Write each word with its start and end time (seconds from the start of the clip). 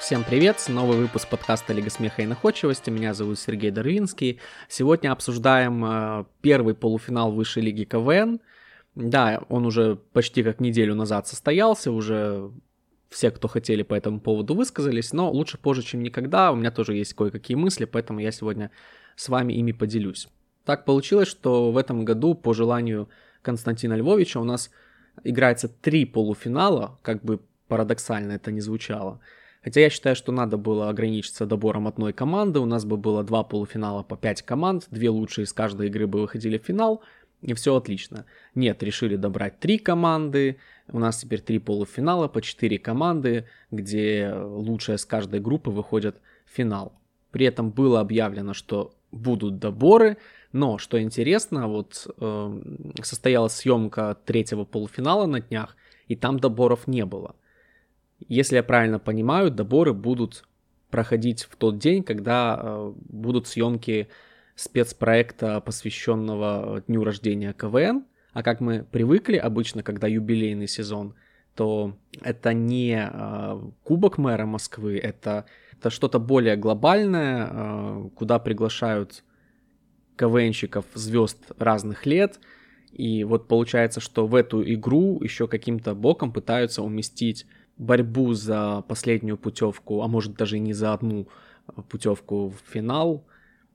Всем 0.00 0.22
привет, 0.22 0.64
новый 0.68 0.96
выпуск 0.96 1.28
подкаста 1.28 1.72
Лига 1.72 1.90
смеха 1.90 2.22
и 2.22 2.26
находчивости. 2.26 2.88
Меня 2.88 3.14
зовут 3.14 3.38
Сергей 3.38 3.72
Дарвинский. 3.72 4.40
Сегодня 4.68 5.10
обсуждаем 5.10 5.84
э, 5.84 6.24
первый 6.40 6.74
полуфинал 6.74 7.32
высшей 7.32 7.64
лиги 7.64 7.82
КВН. 7.82 8.40
Да, 8.94 9.42
он 9.48 9.66
уже 9.66 9.96
почти 10.12 10.44
как 10.44 10.60
неделю 10.60 10.94
назад 10.94 11.26
состоялся, 11.26 11.90
уже 11.90 12.52
все, 13.10 13.32
кто 13.32 13.48
хотели 13.48 13.82
по 13.82 13.92
этому 13.94 14.20
поводу, 14.20 14.54
высказались, 14.54 15.12
но 15.12 15.30
лучше 15.32 15.58
позже, 15.58 15.82
чем 15.82 16.02
никогда. 16.02 16.52
У 16.52 16.56
меня 16.56 16.70
тоже 16.70 16.94
есть 16.94 17.14
кое-какие 17.14 17.56
мысли, 17.56 17.84
поэтому 17.84 18.20
я 18.20 18.30
сегодня 18.30 18.70
с 19.16 19.28
вами 19.28 19.52
ими 19.52 19.72
поделюсь. 19.72 20.28
Так 20.64 20.84
получилось, 20.84 21.28
что 21.28 21.72
в 21.72 21.76
этом 21.76 22.04
году, 22.04 22.34
по 22.34 22.54
желанию 22.54 23.08
Константина 23.42 23.94
Львовича, 23.94 24.38
у 24.38 24.44
нас 24.44 24.70
играется 25.24 25.68
три 25.68 26.04
полуфинала, 26.04 26.98
как 27.02 27.24
бы 27.24 27.40
парадоксально 27.66 28.32
это 28.32 28.52
не 28.52 28.60
звучало. 28.60 29.20
Хотя 29.68 29.82
я 29.82 29.90
считаю, 29.90 30.16
что 30.16 30.32
надо 30.32 30.56
было 30.56 30.88
ограничиться 30.88 31.44
добором 31.44 31.86
одной 31.86 32.14
команды. 32.14 32.58
У 32.58 32.64
нас 32.64 32.86
бы 32.86 32.96
было 32.96 33.22
два 33.22 33.42
полуфинала 33.42 34.02
по 34.02 34.16
пять 34.16 34.40
команд, 34.40 34.86
две 34.90 35.10
лучшие 35.10 35.44
из 35.44 35.52
каждой 35.52 35.88
игры 35.88 36.06
бы 36.06 36.22
выходили 36.22 36.56
в 36.56 36.64
финал, 36.64 37.02
и 37.42 37.52
все 37.52 37.76
отлично. 37.76 38.24
Нет, 38.54 38.82
решили 38.82 39.16
добрать 39.16 39.60
три 39.60 39.76
команды. 39.76 40.56
У 40.90 40.98
нас 40.98 41.18
теперь 41.18 41.42
три 41.42 41.58
полуфинала 41.58 42.28
по 42.28 42.40
четыре 42.40 42.78
команды, 42.78 43.44
где 43.70 44.32
лучшие 44.34 44.96
с 44.96 45.04
каждой 45.04 45.40
группы 45.40 45.70
выходят 45.70 46.16
в 46.46 46.56
финал. 46.56 46.94
При 47.30 47.44
этом 47.44 47.70
было 47.70 48.00
объявлено, 48.00 48.54
что 48.54 48.94
будут 49.12 49.58
доборы, 49.58 50.16
но 50.50 50.78
что 50.78 50.98
интересно, 50.98 51.68
вот 51.68 52.06
э, 52.18 52.60
состоялась 53.02 53.52
съемка 53.52 54.16
третьего 54.24 54.64
полуфинала 54.64 55.26
на 55.26 55.42
днях, 55.42 55.76
и 56.06 56.16
там 56.16 56.40
доборов 56.40 56.86
не 56.86 57.04
было. 57.04 57.34
Если 58.28 58.56
я 58.56 58.62
правильно 58.62 58.98
понимаю, 58.98 59.50
доборы 59.50 59.94
будут 59.94 60.44
проходить 60.90 61.44
в 61.44 61.56
тот 61.56 61.78
день, 61.78 62.02
когда 62.02 62.58
э, 62.60 62.92
будут 63.08 63.46
съемки 63.48 64.08
спецпроекта, 64.54 65.60
посвященного 65.60 66.82
дню 66.86 67.04
рождения 67.04 67.52
КВН. 67.52 68.04
А 68.32 68.42
как 68.42 68.60
мы 68.60 68.84
привыкли 68.84 69.36
обычно, 69.36 69.82
когда 69.82 70.06
юбилейный 70.06 70.68
сезон, 70.68 71.14
то 71.54 71.96
это 72.20 72.52
не 72.52 73.10
э, 73.10 73.60
Кубок 73.82 74.18
мэра 74.18 74.46
Москвы, 74.46 74.98
это, 74.98 75.46
это 75.78 75.90
что-то 75.90 76.18
более 76.18 76.56
глобальное, 76.56 77.48
э, 77.50 78.10
куда 78.14 78.38
приглашают 78.38 79.24
КВНщиков, 80.16 80.84
звезд 80.94 81.52
разных 81.58 82.04
лет. 82.04 82.38
И 82.92 83.24
вот 83.24 83.48
получается, 83.48 84.00
что 84.00 84.26
в 84.26 84.34
эту 84.34 84.62
игру 84.74 85.22
еще 85.22 85.46
каким-то 85.48 85.94
боком 85.94 86.32
пытаются 86.32 86.82
уместить 86.82 87.46
борьбу 87.78 88.34
за 88.34 88.82
последнюю 88.88 89.38
путевку, 89.38 90.02
а 90.02 90.08
может 90.08 90.34
даже 90.34 90.56
и 90.56 90.60
не 90.60 90.74
за 90.74 90.92
одну 90.92 91.28
путевку 91.88 92.50
в 92.50 92.72
финал. 92.72 93.24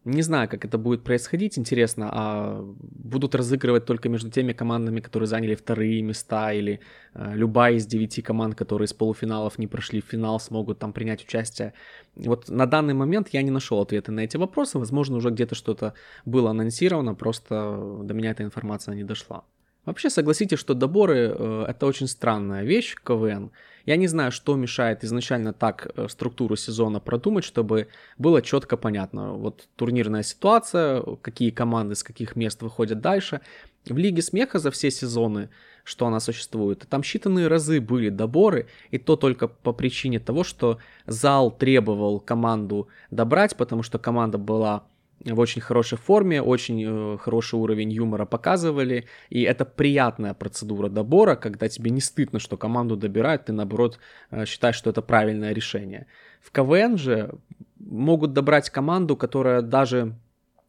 Не 0.05 0.21
знаю, 0.21 0.49
как 0.49 0.65
это 0.65 0.77
будет 0.77 1.03
происходить, 1.05 1.57
интересно, 1.57 2.09
а 2.11 2.61
будут 2.61 3.35
разыгрывать 3.35 3.85
только 3.85 4.09
между 4.09 4.29
теми 4.29 4.51
командами, 4.51 4.99
которые 4.99 5.27
заняли 5.27 5.55
вторые 5.55 6.01
места, 6.01 6.51
или 6.51 6.81
э, 7.13 7.31
любая 7.35 7.75
из 7.75 7.85
девяти 7.85 8.21
команд, 8.21 8.55
которые 8.55 8.87
из 8.87 8.93
полуфиналов 8.93 9.57
не 9.57 9.67
прошли 9.67 10.01
в 10.01 10.05
финал, 10.05 10.41
смогут 10.41 10.79
там 10.79 10.91
принять 10.91 11.23
участие. 11.23 11.73
Вот 12.17 12.49
на 12.49 12.65
данный 12.65 12.93
момент 12.93 13.29
я 13.31 13.41
не 13.43 13.51
нашел 13.51 13.79
ответы 13.79 14.11
на 14.11 14.19
эти 14.19 14.35
вопросы, 14.35 14.77
возможно, 14.77 15.15
уже 15.15 15.29
где-то 15.29 15.55
что-то 15.55 15.93
было 16.25 16.49
анонсировано, 16.49 17.15
просто 17.15 17.99
до 18.03 18.13
меня 18.13 18.31
эта 18.31 18.43
информация 18.43 18.95
не 18.95 19.05
дошла. 19.05 19.45
Вообще, 19.85 20.09
согласитесь, 20.09 20.59
что 20.59 20.73
доборы 20.73 21.35
э, 21.37 21.65
это 21.67 21.85
очень 21.85 22.07
странная 22.07 22.63
вещь 22.63 22.95
КВН. 23.03 23.51
Я 23.85 23.97
не 23.97 24.07
знаю, 24.07 24.31
что 24.31 24.55
мешает 24.55 25.03
изначально 25.03 25.51
так 25.51 25.91
э, 25.95 26.07
структуру 26.07 26.55
сезона 26.55 27.01
продумать, 27.01 27.43
чтобы 27.43 27.89
было 28.17 28.41
четко 28.41 28.77
понятно. 28.77 29.33
Вот 29.33 29.67
турнирная 29.75 30.23
ситуация, 30.23 31.01
какие 31.21 31.49
команды 31.49 31.95
с 31.95 32.03
каких 32.03 32.37
мест 32.37 32.61
выходят 32.61 33.01
дальше. 33.01 33.41
В 33.85 33.97
Лиге 33.97 34.21
Смеха 34.21 34.59
за 34.59 34.71
все 34.71 34.89
сезоны, 34.89 35.49
что 35.83 36.07
она 36.07 36.21
существует, 36.21 36.85
там 36.89 37.01
считанные 37.01 37.47
разы 37.47 37.81
были 37.81 38.07
доборы, 38.07 38.67
и 38.91 38.97
то 38.97 39.17
только 39.17 39.49
по 39.49 39.73
причине 39.73 40.21
того, 40.21 40.45
что 40.45 40.77
зал 41.05 41.51
требовал 41.51 42.21
команду 42.21 42.87
добрать, 43.11 43.57
потому 43.57 43.83
что 43.83 43.99
команда 43.99 44.37
была 44.37 44.85
в 45.25 45.39
очень 45.39 45.61
хорошей 45.61 45.97
форме, 45.97 46.41
очень 46.41 46.83
э, 46.85 47.17
хороший 47.17 47.55
уровень 47.55 47.91
юмора 47.91 48.25
показывали, 48.25 49.05
и 49.29 49.41
это 49.43 49.65
приятная 49.65 50.33
процедура 50.33 50.89
добора, 50.89 51.35
когда 51.35 51.69
тебе 51.69 51.91
не 51.91 52.01
стыдно, 52.01 52.39
что 52.39 52.57
команду 52.57 52.97
добирают, 52.97 53.45
ты 53.45 53.53
наоборот 53.53 53.99
э, 54.31 54.45
считаешь, 54.45 54.75
что 54.75 54.89
это 54.89 55.01
правильное 55.01 55.53
решение. 55.53 56.07
В 56.41 56.51
КВН 56.51 56.97
же 56.97 57.35
могут 57.79 58.33
добрать 58.33 58.69
команду, 58.69 59.15
которая 59.15 59.61
даже 59.61 60.15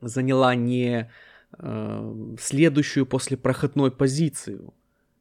заняла 0.01 0.55
не 0.55 1.11
э, 1.59 2.37
следующую 2.41 3.07
после 3.07 3.37
проходной 3.37 3.91
позицию. 3.91 4.73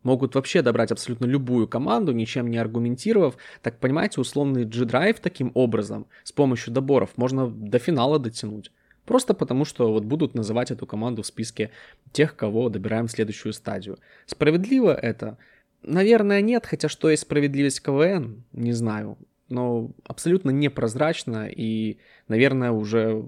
Могут 0.03 0.35
вообще 0.35 0.61
добрать 0.61 0.91
абсолютно 0.91 1.25
любую 1.25 1.67
команду, 1.67 2.11
ничем 2.11 2.49
не 2.49 2.57
аргументировав. 2.57 3.37
Так 3.61 3.79
понимаете, 3.79 4.19
условный 4.19 4.65
G-Drive 4.65 5.19
таким 5.21 5.51
образом, 5.53 6.07
с 6.23 6.33
помощью 6.33 6.73
доборов, 6.73 7.11
можно 7.15 7.47
до 7.47 7.79
финала 7.79 8.19
дотянуть. 8.19 8.71
Просто 9.05 9.33
потому, 9.33 9.65
что 9.65 9.91
вот 9.91 10.05
будут 10.05 10.33
называть 10.33 10.71
эту 10.71 10.85
команду 10.85 11.21
в 11.21 11.25
списке 11.25 11.71
тех, 12.11 12.35
кого 12.35 12.69
добираем 12.69 13.07
в 13.07 13.11
следующую 13.11 13.53
стадию. 13.53 13.97
Справедливо 14.25 14.93
это? 14.93 15.37
Наверное, 15.81 16.41
нет, 16.41 16.65
хотя 16.65 16.87
что 16.87 17.09
есть 17.09 17.23
справедливость 17.23 17.81
КВН, 17.81 18.43
не 18.53 18.71
знаю. 18.71 19.17
Но 19.49 19.91
абсолютно 20.05 20.51
непрозрачно 20.51 21.47
и, 21.47 21.97
наверное, 22.27 22.71
уже 22.71 23.25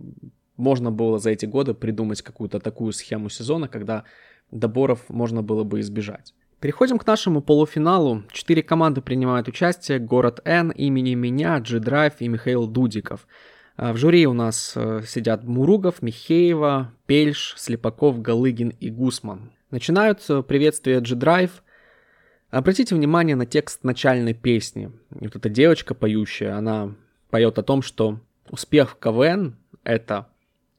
можно 0.57 0.91
было 0.91 1.19
за 1.19 1.31
эти 1.31 1.45
годы 1.45 1.73
придумать 1.73 2.21
какую-то 2.21 2.59
такую 2.59 2.93
схему 2.93 3.29
сезона, 3.29 3.67
когда 3.67 4.05
доборов 4.51 5.09
можно 5.09 5.43
было 5.43 5.63
бы 5.63 5.81
избежать. 5.81 6.33
Переходим 6.61 6.97
к 6.97 7.05
нашему 7.05 7.41
полуфиналу. 7.41 8.23
Четыре 8.31 8.63
команды 8.63 9.01
принимают 9.01 9.47
участие. 9.47 9.99
Город 9.99 10.39
Н, 10.45 10.71
имени 10.71 11.13
меня, 11.13 11.59
G-Drive 11.59 12.13
и 12.19 12.27
Михаил 12.29 12.65
Дудиков. 12.65 13.27
А, 13.77 13.91
в 13.91 13.97
жюри 13.97 14.25
у 14.25 14.33
нас 14.33 14.73
э, 14.75 15.01
сидят 15.05 15.43
Муругов, 15.43 16.01
Михеева, 16.01 16.93
Пельш, 17.05 17.55
Слепаков, 17.57 18.21
Галыгин 18.21 18.69
и 18.69 18.89
Гусман. 18.89 19.51
Начинают 19.69 20.25
приветствие 20.47 21.01
G-Drive. 21.01 21.51
Обратите 22.49 22.95
внимание 22.95 23.35
на 23.35 23.45
текст 23.45 23.83
начальной 23.83 24.33
песни. 24.33 24.91
Вот 25.09 25.35
эта 25.35 25.49
девочка 25.49 25.93
поющая, 25.93 26.55
она 26.55 26.95
поет 27.29 27.59
о 27.59 27.63
том, 27.63 27.81
что 27.81 28.19
успех 28.49 28.91
в 28.91 28.95
КВН— 28.97 29.57
это 29.83 30.29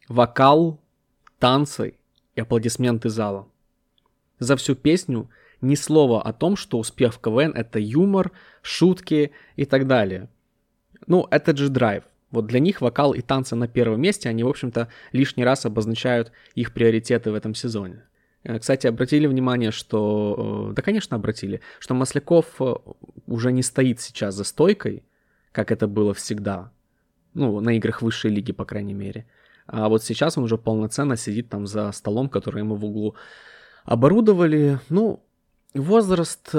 вокал, 0.09 0.81
танцы 1.39 1.95
и 2.35 2.41
аплодисменты 2.41 3.11
зала. 3.11 3.47
За 4.39 4.57
всю 4.57 4.75
песню 4.75 5.29
ни 5.61 5.75
слова 5.75 6.23
о 6.23 6.33
том, 6.33 6.57
что 6.57 6.79
успех 6.79 7.13
в 7.15 7.21
КВН— 7.21 7.53
это 7.55 7.79
юмор, 7.79 8.33
шутки 8.63 9.33
и 9.57 9.67
так 9.67 9.87
далее. 9.87 10.31
Ну, 11.07 11.27
это 11.31 11.53
драйв. 11.69 12.05
Вот 12.31 12.47
для 12.47 12.61
них 12.61 12.81
вокал 12.81 13.13
и 13.13 13.21
танцы 13.21 13.55
на 13.55 13.69
первом 13.69 14.01
месте, 14.01 14.29
они, 14.29 14.43
в 14.43 14.49
общем-то, 14.49 14.89
лишний 15.13 15.45
раз 15.45 15.65
обозначают 15.65 16.33
их 16.55 16.73
приоритеты 16.73 17.31
в 17.31 17.35
этом 17.35 17.55
сезоне. 17.55 18.03
Э, 18.43 18.59
кстати, 18.59 18.87
обратили 18.87 19.27
внимание, 19.27 19.71
что... 19.71 20.71
Э, 20.71 20.75
да, 20.75 20.83
конечно, 20.83 21.17
обратили, 21.17 21.61
что 21.79 21.95
Масляков 21.95 22.47
э, 22.61 22.75
уже 23.27 23.53
не 23.53 23.63
стоит 23.63 24.01
сейчас 24.01 24.35
за 24.35 24.45
стойкой, 24.45 25.05
как 25.53 25.71
это 25.71 25.87
было 25.87 26.15
всегда. 26.15 26.73
Ну, 27.35 27.61
на 27.61 27.77
играх 27.77 28.03
высшей 28.03 28.31
лиги, 28.31 28.53
по 28.53 28.65
крайней 28.65 28.95
мере. 28.95 29.27
А 29.67 29.89
вот 29.89 30.03
сейчас 30.03 30.39
он 30.39 30.45
уже 30.45 30.59
полноценно 30.59 31.17
сидит 31.17 31.49
там 31.49 31.67
за 31.67 31.93
столом, 31.93 32.29
который 32.29 32.61
ему 32.61 32.77
в 32.77 32.85
углу 32.85 33.15
оборудовали. 33.85 34.79
Ну, 34.89 35.23
возраст 35.75 36.55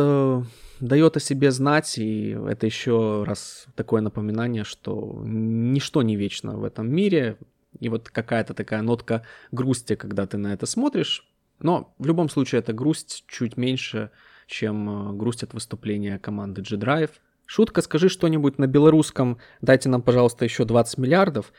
дает 0.79 1.17
о 1.17 1.19
себе 1.19 1.51
знать, 1.51 1.97
и 1.97 2.29
это 2.29 2.65
еще 2.65 3.23
раз 3.25 3.65
такое 3.75 4.01
напоминание, 4.01 4.63
что 4.63 5.21
ничто 5.25 6.01
не 6.01 6.15
вечно 6.15 6.57
в 6.57 6.63
этом 6.63 6.89
мире, 6.89 7.37
и 7.79 7.89
вот 7.89 8.09
какая-то 8.09 8.53
такая 8.53 8.81
нотка 8.81 9.23
грусти, 9.51 9.95
когда 9.95 10.25
ты 10.25 10.37
на 10.37 10.53
это 10.53 10.65
смотришь, 10.65 11.27
но 11.59 11.93
в 11.97 12.05
любом 12.05 12.29
случае 12.29 12.59
эта 12.59 12.73
грусть 12.73 13.25
чуть 13.27 13.57
меньше, 13.57 14.11
чем 14.47 15.11
э, 15.11 15.13
грусть 15.13 15.43
от 15.43 15.53
выступления 15.53 16.19
команды 16.19 16.61
G-Drive. 16.61 17.11
Шутка 17.45 17.81
«Скажи 17.81 18.09
что-нибудь 18.09 18.59
на 18.59 18.67
белорусском, 18.67 19.39
дайте 19.61 19.89
нам, 19.89 20.01
пожалуйста, 20.01 20.45
еще 20.45 20.65
20 20.65 20.97
миллиардов». 20.97 21.51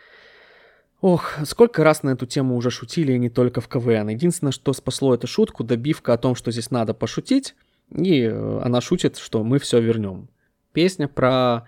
Ох, 1.00 1.34
сколько 1.44 1.84
раз 1.84 2.02
на 2.02 2.10
эту 2.10 2.26
тему 2.26 2.56
уже 2.56 2.70
шутили, 2.70 3.12
и 3.12 3.18
не 3.18 3.30
только 3.30 3.60
в 3.60 3.68
КВН. 3.68 4.08
Единственное, 4.08 4.50
что 4.50 4.72
спасло 4.72 5.14
эту 5.14 5.28
шутку, 5.28 5.62
добивка 5.62 6.12
о 6.12 6.18
том, 6.18 6.34
что 6.34 6.50
здесь 6.50 6.72
надо 6.72 6.92
пошутить, 6.92 7.54
и 7.94 8.22
э, 8.22 8.60
она 8.62 8.80
шутит, 8.80 9.16
что 9.16 9.44
мы 9.44 9.58
все 9.58 9.80
вернем. 9.80 10.28
Песня 10.72 11.08
про 11.08 11.66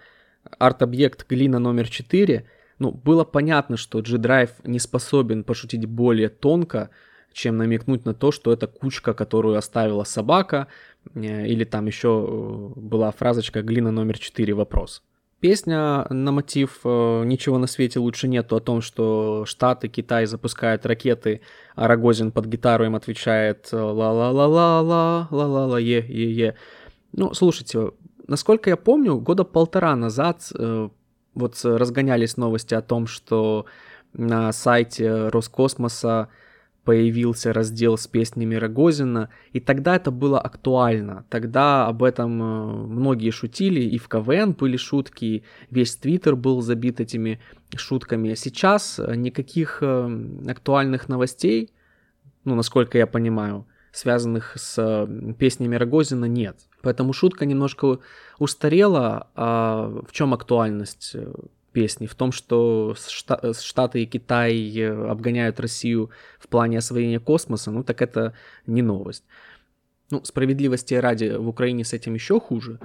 арт-объект 0.59 1.29
глина 1.29 1.59
номер 1.59 1.89
4, 1.89 2.47
ну, 2.79 2.93
было 2.93 3.25
понятно, 3.25 3.77
что 3.77 4.01
G-Drive 4.01 4.51
не 4.65 4.79
способен 4.79 5.45
пошутить 5.45 5.85
более 5.87 6.29
тонко, 6.29 6.91
чем 7.33 7.57
намекнуть 7.57 8.05
на 8.05 8.15
то, 8.15 8.33
что 8.33 8.53
это 8.53 8.67
кучка, 8.67 9.15
которую 9.15 9.57
оставила 9.57 10.05
собака, 10.05 10.67
э, 11.15 11.47
или 11.47 11.65
там 11.65 11.87
еще 11.87 12.09
э, 12.09 12.81
была 12.81 13.11
фразочка 13.11 13.63
«глина 13.63 13.91
номер 13.91 14.19
4 14.19 14.55
вопрос». 14.55 15.03
Песня 15.41 16.07
на 16.11 16.33
мотив 16.33 16.81
э, 16.85 17.25
«Ничего 17.25 17.57
на 17.57 17.67
свете 17.67 17.99
лучше 17.99 18.29
нету» 18.29 18.57
о 18.57 18.61
том, 18.61 18.83
что 18.83 19.45
Штаты, 19.47 19.89
Китай 19.89 20.27
запускают 20.27 20.85
ракеты, 20.85 21.41
а 21.75 21.89
Рогозин 21.89 22.31
под 22.31 22.45
гитару 22.45 22.85
им 22.85 22.95
отвечает 22.95 23.71
«ла-ла-ла-ла-ла, 23.73 25.29
ла-ла-ла, 25.31 25.81
е-е-е». 25.81 26.57
Ну, 27.13 27.33
слушайте, 27.33 27.93
насколько 28.29 28.69
я 28.69 28.77
помню, 28.77 29.17
года 29.17 29.45
полтора 29.45 29.97
назад 29.97 30.53
э, 30.55 30.91
вот 31.35 31.61
разгонялись 31.65 32.37
новости 32.37 32.75
о 32.75 32.83
том, 32.83 33.07
что 33.07 33.65
на 34.13 34.53
сайте 34.53 35.29
Роскосмоса 35.29 36.29
появился 36.85 37.53
раздел 37.53 37.97
с 37.99 38.07
песнями 38.07 38.55
Рогозина, 38.55 39.29
и 39.53 39.61
тогда 39.61 39.97
это 39.97 40.11
было 40.11 40.41
актуально. 40.41 41.25
Тогда 41.29 41.87
об 41.87 42.03
этом 42.03 42.43
э, 42.43 42.87
многие 42.87 43.31
шутили, 43.31 43.81
и 43.81 43.99
в 43.99 44.09
КВН 44.09 44.53
были 44.53 44.77
шутки, 44.77 45.45
весь 45.71 45.97
Твиттер 45.97 46.37
был 46.37 46.63
забит 46.63 47.01
этими 47.01 47.41
шутками. 47.77 48.35
Сейчас 48.35 48.99
э, 48.99 49.15
никаких 49.15 49.79
э, 49.83 50.27
актуальных 50.49 51.09
новостей, 51.09 51.71
ну, 52.45 52.55
насколько 52.55 52.97
я 52.97 53.07
понимаю, 53.07 53.67
связанных 53.93 54.57
с 54.57 55.09
песнями 55.39 55.77
Рогозина, 55.77 56.25
нет. 56.25 56.57
Поэтому 56.83 57.13
шутка 57.13 57.45
немножко 57.45 57.99
устарела. 58.39 59.29
А 59.35 60.03
в 60.09 60.13
чем 60.13 60.33
актуальность? 60.33 61.17
Песни, 61.73 62.07
в 62.07 62.15
том, 62.15 62.33
что 62.33 62.95
Штаты 63.59 64.03
и 64.03 64.07
Китай 64.07 64.73
э, 64.77 65.11
обгоняют 65.11 65.61
Россию 65.61 66.11
в 66.39 66.49
плане 66.49 66.79
освоения 66.79 67.21
космоса, 67.21 67.71
ну 67.71 67.85
так 67.85 68.03
это 68.03 68.35
не 68.67 68.83
новость. 68.83 69.25
Ну, 70.11 70.25
справедливости 70.25 70.95
ради, 70.95 71.37
в 71.37 71.49
Украине 71.49 71.85
с 71.85 71.93
этим 71.93 72.15
еще 72.15 72.41
хуже, 72.41 72.81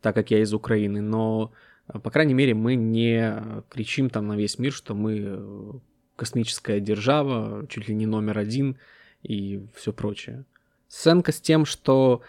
так 0.00 0.14
как 0.14 0.30
я 0.30 0.40
из 0.40 0.52
Украины, 0.52 1.00
но, 1.00 1.52
э, 1.88 1.98
по 1.98 2.10
крайней 2.10 2.34
мере, 2.34 2.54
мы 2.54 2.74
не 2.74 3.42
кричим 3.68 4.10
там 4.10 4.26
на 4.26 4.36
весь 4.36 4.58
мир, 4.58 4.72
что 4.72 4.94
мы 4.94 5.22
э, 5.24 5.72
космическая 6.16 6.80
держава, 6.80 7.66
чуть 7.68 7.88
ли 7.88 7.94
не 7.94 8.06
номер 8.06 8.38
один 8.38 8.76
и 9.22 9.66
все 9.74 9.92
прочее. 9.92 10.44
Сценка 10.88 11.32
с 11.32 11.40
тем, 11.40 11.64
что 11.64 12.22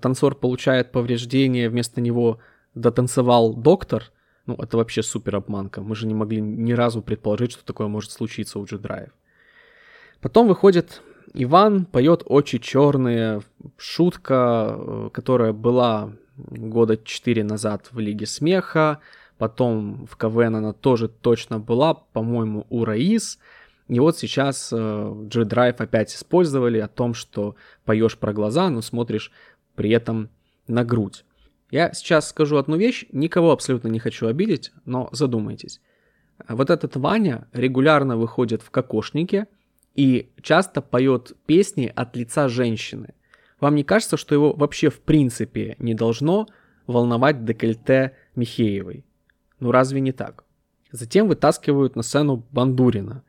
танцор 0.00 0.34
получает 0.34 0.92
повреждения, 0.92 1.68
вместо 1.68 2.00
него 2.00 2.40
дотанцевал 2.74 3.54
доктор– 3.54 4.10
ну, 4.46 4.54
это 4.54 4.76
вообще 4.76 5.02
супер 5.02 5.36
обманка. 5.36 5.82
Мы 5.82 5.94
же 5.94 6.06
не 6.06 6.14
могли 6.14 6.40
ни 6.40 6.72
разу 6.72 7.02
предположить, 7.02 7.52
что 7.52 7.64
такое 7.64 7.86
может 7.86 8.10
случиться 8.10 8.58
у 8.58 8.64
G-Drive. 8.64 9.10
Потом 10.20 10.48
выходит 10.48 11.02
Иван, 11.34 11.84
поет 11.84 12.22
«Очи 12.26 12.58
черные», 12.58 13.42
шутка, 13.76 14.76
э, 14.76 15.10
которая 15.12 15.52
была 15.52 16.12
года 16.36 16.96
4 16.96 17.44
назад 17.44 17.88
в 17.92 17.98
Лиге 17.98 18.26
Смеха, 18.26 19.00
потом 19.38 20.06
в 20.06 20.16
КВН 20.16 20.56
она 20.56 20.72
тоже 20.72 21.08
точно 21.08 21.58
была, 21.58 21.94
по-моему, 21.94 22.66
у 22.70 22.84
Раис. 22.84 23.38
И 23.88 23.98
вот 24.00 24.18
сейчас 24.18 24.70
э, 24.72 25.12
G-Drive 25.32 25.76
опять 25.80 26.14
использовали 26.14 26.78
о 26.78 26.88
том, 26.88 27.14
что 27.14 27.56
поешь 27.84 28.18
про 28.18 28.32
глаза, 28.32 28.70
но 28.70 28.82
смотришь 28.82 29.30
при 29.74 29.90
этом 29.90 30.30
на 30.66 30.84
грудь. 30.84 31.24
Я 31.72 31.94
сейчас 31.94 32.28
скажу 32.28 32.58
одну 32.58 32.76
вещь, 32.76 33.06
никого 33.12 33.50
абсолютно 33.50 33.88
не 33.88 33.98
хочу 33.98 34.26
обидеть, 34.26 34.72
но 34.84 35.08
задумайтесь. 35.10 35.80
Вот 36.46 36.68
этот 36.68 36.96
Ваня 36.96 37.48
регулярно 37.54 38.18
выходит 38.18 38.60
в 38.60 38.70
кокошнике 38.70 39.46
и 39.94 40.30
часто 40.42 40.82
поет 40.82 41.32
песни 41.46 41.90
от 41.96 42.14
лица 42.14 42.48
женщины. 42.48 43.14
Вам 43.58 43.74
не 43.74 43.84
кажется, 43.84 44.18
что 44.18 44.34
его 44.34 44.52
вообще 44.52 44.90
в 44.90 45.00
принципе 45.00 45.76
не 45.78 45.94
должно 45.94 46.46
волновать 46.86 47.46
декольте 47.46 48.16
Михеевой? 48.36 49.06
Ну 49.58 49.70
разве 49.70 50.02
не 50.02 50.12
так? 50.12 50.44
Затем 50.90 51.26
вытаскивают 51.26 51.96
на 51.96 52.02
сцену 52.02 52.44
Бандурина. 52.50 53.24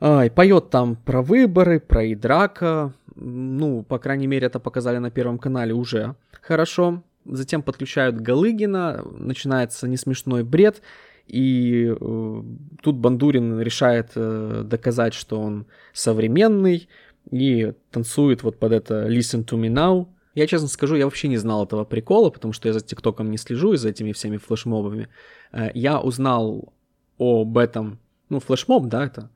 Ай, 0.00 0.30
поет 0.30 0.70
там 0.70 0.94
про 0.94 1.20
выборы, 1.20 1.80
про 1.80 2.12
Идрака. 2.12 2.92
Ну, 3.16 3.82
по 3.82 3.98
крайней 3.98 4.28
мере, 4.28 4.46
это 4.46 4.60
показали 4.60 4.98
на 4.98 5.10
Первом 5.10 5.38
канале 5.38 5.74
уже. 5.74 6.14
Хорошо 6.42 7.02
затем 7.24 7.62
подключают 7.62 8.20
Галыгина, 8.20 9.04
начинается 9.18 9.88
несмешной 9.88 10.44
бред, 10.44 10.82
и 11.26 11.86
э, 11.88 12.42
тут 12.82 12.96
Бандурин 12.96 13.60
решает 13.60 14.12
э, 14.16 14.62
доказать, 14.64 15.14
что 15.14 15.40
он 15.40 15.66
современный, 15.92 16.88
и 17.30 17.72
танцует 17.90 18.42
вот 18.42 18.58
под 18.58 18.72
это 18.72 19.06
«Listen 19.08 19.44
to 19.44 19.60
me 19.60 19.68
now». 19.68 20.08
Я 20.34 20.46
честно 20.46 20.68
скажу, 20.68 20.96
я 20.96 21.04
вообще 21.04 21.28
не 21.28 21.36
знал 21.36 21.64
этого 21.64 21.84
прикола, 21.84 22.30
потому 22.30 22.52
что 22.52 22.68
я 22.68 22.72
за 22.72 22.80
ТикТоком 22.80 23.30
не 23.30 23.36
слежу 23.36 23.72
и 23.72 23.76
за 23.76 23.90
этими 23.90 24.12
всеми 24.12 24.38
флешмобами. 24.38 25.08
Э, 25.52 25.70
я 25.74 26.00
узнал 26.00 26.72
об 27.18 27.58
этом, 27.58 27.98
ну, 28.28 28.40
флешмоб, 28.40 28.86
да, 28.86 29.04
это, 29.04 29.30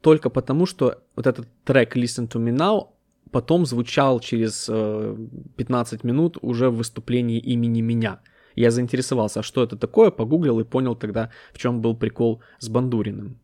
только 0.00 0.30
потому, 0.30 0.66
что 0.66 1.02
вот 1.16 1.26
этот 1.26 1.48
трек 1.64 1.96
«Listen 1.96 2.28
to 2.28 2.42
me 2.42 2.56
now», 2.56 2.88
потом 3.36 3.66
звучал 3.66 4.20
через 4.20 4.66
э, 4.70 5.16
15 5.56 6.04
минут 6.04 6.38
уже 6.40 6.70
в 6.70 6.76
выступлении 6.76 7.38
имени 7.38 7.82
меня. 7.82 8.20
Я 8.54 8.70
заинтересовался, 8.70 9.40
а 9.40 9.42
что 9.42 9.62
это 9.62 9.76
такое, 9.76 10.10
погуглил 10.10 10.58
и 10.60 10.64
понял 10.64 10.96
тогда, 10.96 11.30
в 11.52 11.58
чем 11.58 11.82
был 11.82 11.94
прикол 11.94 12.40
с 12.60 12.70
Бандуриным. 12.70 13.38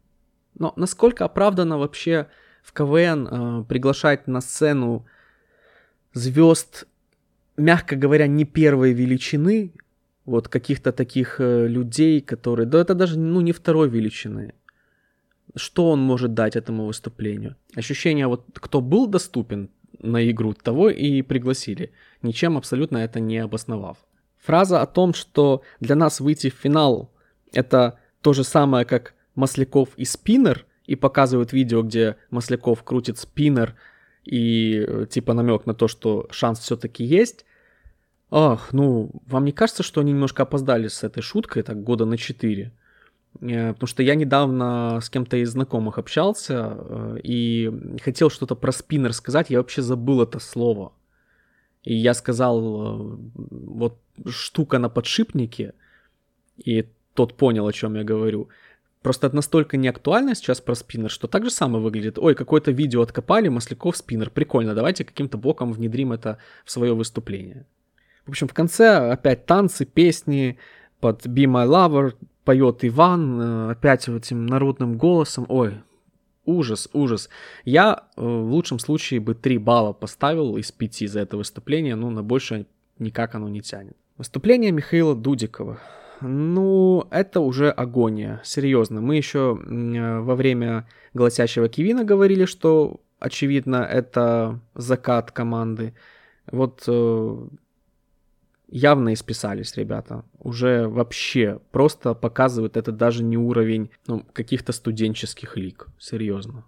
Но 0.59 0.73
насколько 0.77 1.27
оправдано 1.27 1.77
вообще 1.77 2.27
в 2.62 2.73
КВН 2.73 3.29
э, 3.31 3.65
приглашать 3.69 4.29
на 4.29 4.41
сцену 4.41 5.05
звезд, 6.15 6.87
мягко 7.59 7.94
говоря, 7.94 8.27
не 8.27 8.47
первой 8.47 8.94
величины, 8.94 9.73
вот 10.25 10.49
каких-то 10.49 10.93
таких 10.93 11.39
э, 11.39 11.69
людей, 11.69 12.23
которые, 12.23 12.65
да 12.67 12.81
это 12.81 12.94
даже 12.94 13.19
ну 13.19 13.43
не 13.43 13.53
второй 13.53 13.91
величины, 13.91 14.55
что 15.55 15.91
он 15.91 16.00
может 16.00 16.33
дать 16.33 16.56
этому 16.56 16.87
выступлению? 16.87 17.56
Ощущение, 17.77 18.27
вот 18.27 18.47
кто 18.55 18.81
был 18.81 19.06
доступен 19.06 19.69
на 19.99 20.29
игру, 20.31 20.55
того 20.55 20.91
и 20.91 21.23
пригласили, 21.23 21.93
ничем 22.23 22.56
абсолютно 22.56 22.99
это 22.99 23.21
не 23.21 23.39
обосновав. 23.39 23.99
Фраза 24.39 24.83
о 24.83 24.87
том, 24.87 25.15
что 25.15 25.62
для 25.81 25.94
нас 25.94 26.21
выйти 26.21 26.50
в 26.50 26.55
финал 26.55 27.11
это 27.53 27.99
то 28.21 28.33
же 28.33 28.44
самое, 28.44 28.85
как 28.85 29.15
Масляков 29.35 29.91
и 29.97 30.05
Спиннер, 30.05 30.67
и 30.87 30.97
показывают 30.97 31.53
видео, 31.53 31.83
где 31.83 32.17
Масляков 32.31 32.83
крутит 32.83 33.19
спиннер, 33.19 33.77
и 34.25 34.85
э, 34.87 35.06
типа 35.09 35.33
намек 35.33 35.67
на 35.67 35.75
то, 35.75 35.89
что 35.89 36.27
шанс 36.31 36.61
все-таки 36.61 37.05
есть. 37.05 37.44
Ах, 38.31 38.73
ну, 38.73 39.11
вам 39.27 39.44
не 39.44 39.53
кажется, 39.53 39.82
что 39.82 40.01
они 40.01 40.13
немножко 40.13 40.43
опоздали 40.43 40.89
с 40.89 41.05
этой 41.05 41.22
шуткой, 41.22 41.63
так 41.63 41.82
года 41.82 42.05
на 42.05 42.17
4? 42.17 42.72
Э, 43.41 43.72
потому 43.72 43.86
что 43.86 44.03
я 44.03 44.15
недавно 44.15 45.01
с 45.01 45.10
кем-то 45.10 45.36
из 45.36 45.51
знакомых 45.51 45.98
общался 45.98 46.77
э, 46.77 47.19
и 47.22 47.98
хотел 48.03 48.31
что-то 48.31 48.55
про 48.55 48.72
спиннер 48.72 49.12
сказать, 49.12 49.51
я 49.51 49.58
вообще 49.58 49.82
забыл 49.82 50.22
это 50.22 50.39
слово. 50.39 50.93
И 51.82 51.94
я 51.94 52.15
сказал, 52.15 52.60
э, 52.60 53.17
вот 53.34 53.98
штука 54.29 54.79
на 54.79 54.89
подшипнике, 54.89 55.74
и 56.56 56.86
тот 57.15 57.36
понял, 57.36 57.67
о 57.67 57.72
чем 57.72 57.94
я 57.94 58.05
говорю. 58.05 58.48
Просто 59.03 59.27
это 59.27 59.34
настолько 59.34 59.77
неактуально 59.77 60.36
сейчас 60.36 60.60
про 60.60 60.77
спиннер, 60.77 61.10
что 61.10 61.27
так 61.27 61.44
же 61.44 61.51
самое 61.51 61.82
выглядит. 61.82 62.19
Ой, 62.19 62.36
какое-то 62.36 62.70
видео 62.70 63.03
откопали, 63.03 63.48
Масляков 63.48 63.96
спиннер, 63.96 64.31
прикольно, 64.31 64.74
давайте 64.74 65.05
каким-то 65.05 65.39
боком 65.39 65.72
внедрим 65.72 66.12
это 66.12 66.39
в 66.65 66.70
свое 66.70 66.94
выступление. 66.94 67.67
В 68.27 68.31
общем, 68.31 68.46
в 68.46 68.55
конце 68.55 69.10
опять 69.10 69.46
танцы, 69.46 69.84
песни 69.84 70.56
под 71.01 71.27
Be 71.27 71.46
My 71.46 71.67
Lover, 71.67 72.15
поет 72.44 72.84
Иван, 72.84 73.41
э, 73.41 73.70
опять 73.72 74.08
этим 74.08 74.46
народным 74.46 74.96
голосом. 74.96 75.46
Ой, 75.49 75.82
ужас, 76.44 76.89
ужас. 76.93 77.29
Я 77.65 78.05
э, 78.17 78.20
в 78.20 78.51
лучшем 78.51 78.79
случае 78.79 79.20
бы 79.20 79.34
3 79.34 79.58
балла 79.58 79.93
поставил 79.93 80.56
из 80.56 80.72
5 80.72 81.11
за 81.11 81.20
это 81.20 81.37
выступление, 81.37 81.94
но 81.94 82.11
на 82.11 82.22
больше 82.22 82.67
никак 82.99 83.34
оно 83.34 83.49
не 83.49 83.61
тянет. 83.61 83.96
Выступление 84.19 84.72
Михаила 84.72 85.15
Дудикова. 85.15 85.81
Ну, 86.20 87.06
это 87.11 87.41
уже 87.41 87.70
агония, 87.70 88.41
серьезно. 88.44 89.01
Мы 89.01 89.17
еще 89.17 89.58
э, 89.58 90.20
во 90.20 90.34
время 90.37 90.87
«Голосящего 91.15 91.69
Кивина» 91.69 92.05
говорили, 92.05 92.44
что, 92.44 93.01
очевидно, 93.19 93.77
это 93.77 94.61
закат 94.75 95.32
команды. 95.32 95.94
Вот 96.51 96.84
явно 98.72 99.12
исписались 99.12 99.76
ребята. 99.76 100.24
Уже 100.38 100.88
вообще 100.88 101.60
просто 101.70 102.14
показывает 102.14 102.76
это 102.76 102.91
даже 102.91 103.22
не 103.22 103.36
уровень 103.36 103.91
ну, 104.06 104.24
каких-то 104.32 104.72
студенческих 104.72 105.56
лиг. 105.56 105.86
Серьезно. 105.98 106.64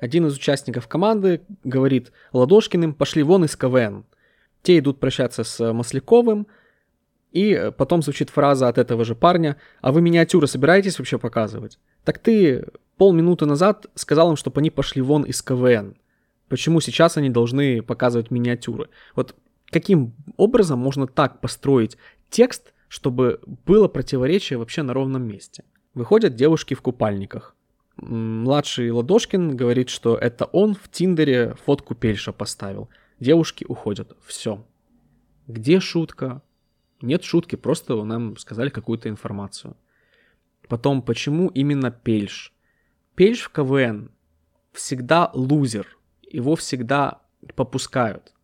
Один 0.00 0.26
из 0.26 0.36
участников 0.36 0.88
команды 0.88 1.42
говорит 1.62 2.12
Ладошкиным 2.32 2.92
«пошли 2.92 3.22
вон 3.22 3.44
из 3.44 3.56
КВН». 3.56 4.04
Те 4.62 4.78
идут 4.78 4.98
прощаться 4.98 5.44
с 5.44 5.72
Масляковым, 5.72 6.48
и 7.30 7.70
потом 7.76 8.02
звучит 8.02 8.30
фраза 8.30 8.68
от 8.68 8.78
этого 8.78 9.04
же 9.04 9.14
парня 9.14 9.56
«А 9.80 9.92
вы 9.92 10.00
миниатюры 10.00 10.46
собираетесь 10.48 10.98
вообще 10.98 11.18
показывать?» 11.18 11.78
Так 12.04 12.18
ты 12.18 12.66
полминуты 12.96 13.46
назад 13.46 13.86
сказал 13.94 14.30
им, 14.30 14.36
чтобы 14.36 14.60
они 14.60 14.70
пошли 14.70 15.02
вон 15.02 15.22
из 15.22 15.40
КВН. 15.40 15.96
Почему 16.48 16.80
сейчас 16.80 17.16
они 17.16 17.30
должны 17.30 17.82
показывать 17.82 18.30
миниатюры? 18.30 18.88
Вот 19.14 19.34
каким 19.74 20.14
образом 20.36 20.78
можно 20.78 21.08
так 21.08 21.40
построить 21.40 21.98
текст, 22.30 22.72
чтобы 22.86 23.40
было 23.66 23.88
противоречие 23.88 24.56
вообще 24.56 24.82
на 24.82 24.94
ровном 24.94 25.26
месте. 25.26 25.64
Выходят 25.94 26.36
девушки 26.36 26.74
в 26.74 26.80
купальниках. 26.80 27.56
Младший 27.96 28.92
Ладошкин 28.92 29.56
говорит, 29.56 29.88
что 29.88 30.16
это 30.16 30.44
он 30.44 30.76
в 30.76 30.88
Тиндере 30.88 31.56
фотку 31.64 31.96
Пельша 31.96 32.32
поставил. 32.32 32.88
Девушки 33.18 33.64
уходят. 33.68 34.16
Все. 34.24 34.64
Где 35.48 35.80
шутка? 35.80 36.40
Нет 37.02 37.24
шутки, 37.24 37.56
просто 37.56 38.00
нам 38.04 38.36
сказали 38.36 38.68
какую-то 38.68 39.08
информацию. 39.08 39.76
Потом, 40.68 41.02
почему 41.02 41.48
именно 41.48 41.90
Пельш? 41.90 42.52
Пельш 43.16 43.40
в 43.40 43.50
КВН 43.50 44.12
всегда 44.72 45.32
лузер. 45.34 45.98
Его 46.22 46.54
всегда 46.54 47.22
попускают. 47.56 48.34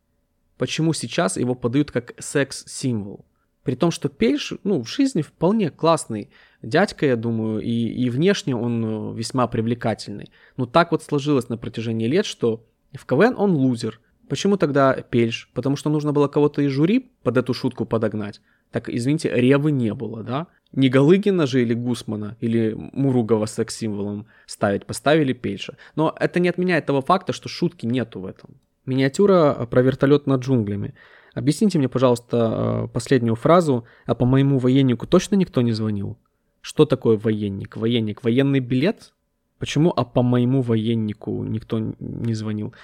Почему 0.61 0.93
сейчас 0.93 1.39
его 1.39 1.55
подают 1.55 1.91
как 1.91 2.13
секс-символ? 2.19 3.25
При 3.63 3.77
том, 3.77 3.91
что 3.91 4.11
Пельш, 4.11 4.53
ну, 4.63 4.83
в 4.83 4.87
жизни 4.87 5.23
вполне 5.23 5.71
классный 5.71 6.29
дядька, 6.61 7.07
я 7.07 7.17
думаю, 7.17 7.63
и, 7.63 7.71
и 7.71 8.11
внешне 8.11 8.55
он 8.55 8.85
э, 8.85 9.17
весьма 9.17 9.47
привлекательный. 9.47 10.31
Но 10.59 10.67
так 10.67 10.93
вот 10.93 11.03
сложилось 11.03 11.49
на 11.49 11.57
протяжении 11.57 12.07
лет, 12.07 12.27
что 12.27 12.67
в 12.93 13.07
КВН 13.07 13.37
он 13.39 13.53
лузер. 13.53 14.01
Почему 14.29 14.59
тогда 14.59 14.93
Пельш? 14.93 15.49
Потому 15.55 15.77
что 15.77 15.89
нужно 15.89 16.13
было 16.13 16.29
кого-то 16.29 16.61
из 16.61 16.73
жюри 16.73 17.11
под 17.23 17.39
эту 17.39 17.55
шутку 17.55 17.87
подогнать. 17.87 18.43
Так, 18.71 18.91
извините, 18.91 19.33
Ревы 19.35 19.73
не 19.73 19.95
было, 19.95 20.23
да? 20.23 20.47
Не 20.73 20.91
Галыгина 20.91 21.47
же 21.47 21.63
или 21.63 21.73
Гусмана, 21.73 22.37
или 22.39 22.75
Муругова 22.75 23.47
секс-символом 23.47 24.27
ставить, 24.45 24.85
поставили 24.85 25.33
Пельша. 25.33 25.79
Но 25.97 26.15
это 26.21 26.39
не 26.39 26.51
отменяет 26.51 26.85
того 26.85 27.01
факта, 27.01 27.33
что 27.33 27.49
шутки 27.49 27.87
нету 27.87 28.21
в 28.21 28.27
этом. 28.27 28.61
Миниатюра 28.91 29.69
про 29.71 29.83
вертолет 29.83 30.27
над 30.27 30.43
джунглями. 30.43 30.95
Объясните 31.33 31.79
мне, 31.79 31.89
пожалуйста, 31.89 32.37
э, 32.85 32.89
последнюю 32.93 33.37
фразу, 33.37 33.85
а 34.05 34.15
по 34.15 34.27
моему 34.27 34.59
военнику 34.59 35.07
точно 35.07 35.37
никто 35.37 35.63
не 35.63 35.73
звонил? 35.73 36.19
Что 36.61 36.85
такое 36.85 37.17
военник? 37.17 37.77
Военник, 37.77 38.25
военный 38.25 38.59
билет? 38.59 39.13
Почему 39.59 39.93
а 39.97 40.05
по 40.05 40.23
моему 40.23 40.61
военнику 40.63 41.45
никто 41.45 41.79
не 41.79 42.35
звонил? 42.35 42.75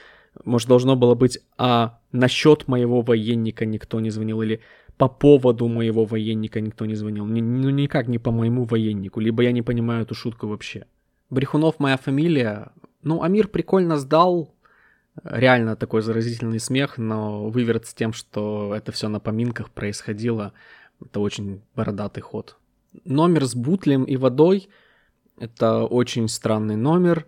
Может, 0.44 0.68
должно 0.68 0.94
было 0.94 1.14
быть, 1.14 1.40
а 1.58 1.98
насчет 2.12 2.68
моего 2.68 3.00
военника 3.00 3.66
никто 3.66 3.98
не 4.00 4.10
звонил, 4.10 4.42
или 4.42 4.60
по 4.96 5.08
поводу 5.08 5.66
моего 5.66 6.04
военника 6.04 6.60
никто 6.60 6.86
не 6.86 6.94
звонил. 6.94 7.26
Ну, 7.26 7.70
никак 7.70 8.06
не 8.06 8.18
по 8.18 8.30
моему 8.30 8.64
военнику, 8.64 9.20
либо 9.20 9.42
я 9.42 9.52
не 9.52 9.62
понимаю 9.62 10.02
эту 10.02 10.14
шутку 10.14 10.46
вообще. 10.46 10.84
Брехунов 11.30 11.80
моя 11.80 11.96
фамилия. 11.96 12.72
Ну, 13.02 13.22
Амир 13.22 13.48
прикольно 13.48 13.96
сдал, 13.96 14.54
реально 15.24 15.76
такой 15.76 16.02
заразительный 16.02 16.60
смех, 16.60 16.98
но 16.98 17.48
выверт 17.48 17.86
с 17.86 17.94
тем, 17.94 18.12
что 18.12 18.74
это 18.74 18.92
все 18.92 19.08
на 19.08 19.20
поминках 19.20 19.70
происходило, 19.70 20.52
это 21.00 21.20
очень 21.20 21.62
бородатый 21.74 22.20
ход. 22.20 22.56
Номер 23.04 23.44
с 23.44 23.54
бутлем 23.54 24.04
и 24.04 24.16
водой— 24.16 24.68
это 25.38 25.84
очень 25.84 26.28
странный 26.28 26.76
номер. 26.76 27.26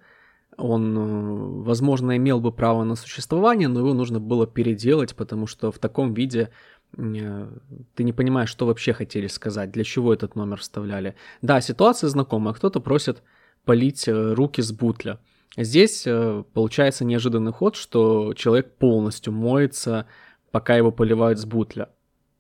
Он, 0.57 0.99
э, 0.99 1.63
возможно, 1.65 2.17
имел 2.17 2.41
бы 2.41 2.53
право 2.53 2.85
на 2.85 2.97
существование, 2.97 3.69
но 3.69 3.81
его 3.81 3.95
нужно 3.95 4.19
было 4.19 4.47
переделать, 4.47 5.15
потому 5.15 5.47
что 5.47 5.71
в 5.71 5.79
таком 5.79 6.15
виде 6.15 6.51
э, 6.97 7.49
ты 7.95 8.05
не 8.05 8.13
понимаешь, 8.13 8.49
что 8.49 8.67
вообще 8.67 8.93
хотели 8.93 9.27
сказать, 9.27 9.71
для 9.71 9.85
чего 9.85 10.13
этот 10.13 10.35
номер 10.35 10.59
вставляли. 10.59 11.15
Да, 11.43 11.61
ситуация 11.61 12.09
знакомая. 12.09 12.55
Кто-то 12.55 12.81
просит 12.81 13.23
полить 13.65 14.09
э, 14.09 14.33
руки 14.33 14.63
с 14.63 14.73
бутля. 14.73 15.21
Здесь 15.57 16.07
получается 16.53 17.05
неожиданный 17.05 17.53
ход, 17.53 17.77
что 17.77 18.35
человек 18.35 18.77
полностью 18.77 19.33
моется, 19.33 20.07
пока 20.51 20.77
его 20.77 20.93
поливают 20.93 21.39
с 21.39 21.45
бутля. 21.45 21.89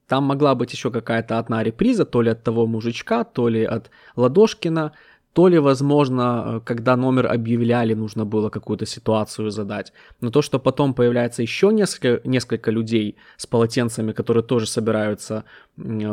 Там 0.06 0.24
могла 0.24 0.54
быть 0.54 0.72
еще 0.72 0.90
какая-то 0.90 1.38
одна 1.38 1.62
реприза, 1.62 2.04
то 2.04 2.22
ли 2.22 2.30
от 2.30 2.42
того 2.42 2.66
мужичка, 2.66 3.24
то 3.24 3.48
ли 3.48 3.64
от 3.64 3.90
Ладошкина, 4.16 4.92
то 5.32 5.48
ли, 5.48 5.58
возможно, 5.58 6.44
э, 6.46 6.60
когда 6.64 6.96
номер 6.96 7.26
объявляли, 7.26 7.94
нужно 7.94 8.24
было 8.24 8.50
какую-то 8.50 8.86
ситуацию 8.86 9.50
задать. 9.50 9.92
Но 10.20 10.30
то, 10.30 10.42
что 10.42 10.58
потом 10.58 10.94
появляется 10.94 11.42
еще 11.42 11.72
несколько, 11.72 12.20
несколько 12.28 12.70
людей 12.70 13.16
с 13.36 13.46
полотенцами, 13.46 14.12
которые 14.12 14.42
тоже 14.42 14.66
собираются 14.66 15.44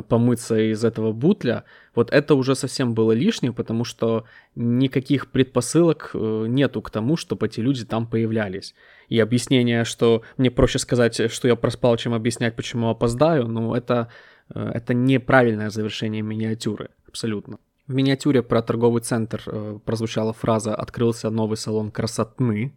помыться 0.09 0.59
из 0.59 0.83
этого 0.85 1.11
бутля, 1.11 1.63
вот 1.95 2.11
это 2.11 2.35
уже 2.35 2.55
совсем 2.55 2.93
было 2.93 3.13
лишнее, 3.13 3.51
потому 3.51 3.83
что 3.83 4.25
никаких 4.55 5.31
предпосылок 5.31 6.11
э, 6.13 6.45
нету 6.47 6.81
к 6.81 6.91
тому, 6.91 7.17
чтобы 7.17 7.47
эти 7.47 7.61
люди 7.61 7.85
там 7.85 8.05
появлялись. 8.05 8.75
И 9.09 9.19
объяснение, 9.19 9.85
что 9.85 10.21
мне 10.37 10.51
проще 10.51 10.77
сказать, 10.77 11.31
что 11.31 11.47
я 11.47 11.55
проспал, 11.55 11.97
чем 11.97 12.13
объяснять, 12.13 12.55
почему 12.55 12.89
опоздаю, 12.89 13.47
ну 13.47 13.73
это, 13.73 14.09
э, 14.53 14.71
это 14.73 14.93
неправильное 14.93 15.69
завершение 15.69 16.21
миниатюры, 16.21 16.89
абсолютно. 17.07 17.57
В 17.87 17.93
миниатюре 17.93 18.41
про 18.41 18.63
торговый 18.63 19.01
центр 19.01 19.43
э, 19.45 19.79
прозвучала 19.85 20.33
фраза 20.33 20.73
«Открылся 20.73 21.29
новый 21.29 21.55
салон 21.55 21.91
красотны». 21.91 22.75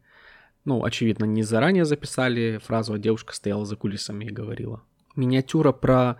Ну, 0.66 0.84
очевидно, 0.84 1.24
не 1.24 1.42
заранее 1.42 1.86
записали 1.86 2.60
фразу, 2.62 2.92
а 2.92 2.98
девушка 2.98 3.34
стояла 3.34 3.64
за 3.64 3.76
кулисами 3.76 4.26
и 4.26 4.30
говорила. 4.30 4.82
Миниатюра 5.16 5.72
про 5.72 6.16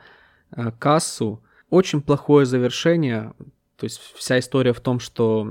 э, 0.53 0.73
кассу 0.79 1.43
очень 1.69 2.01
плохое 2.01 2.47
завершение. 2.47 3.35
То 3.77 3.85
есть 3.85 4.01
вся 4.17 4.39
история 4.39 4.73
в 4.73 4.81
том, 4.81 5.01
что 5.01 5.47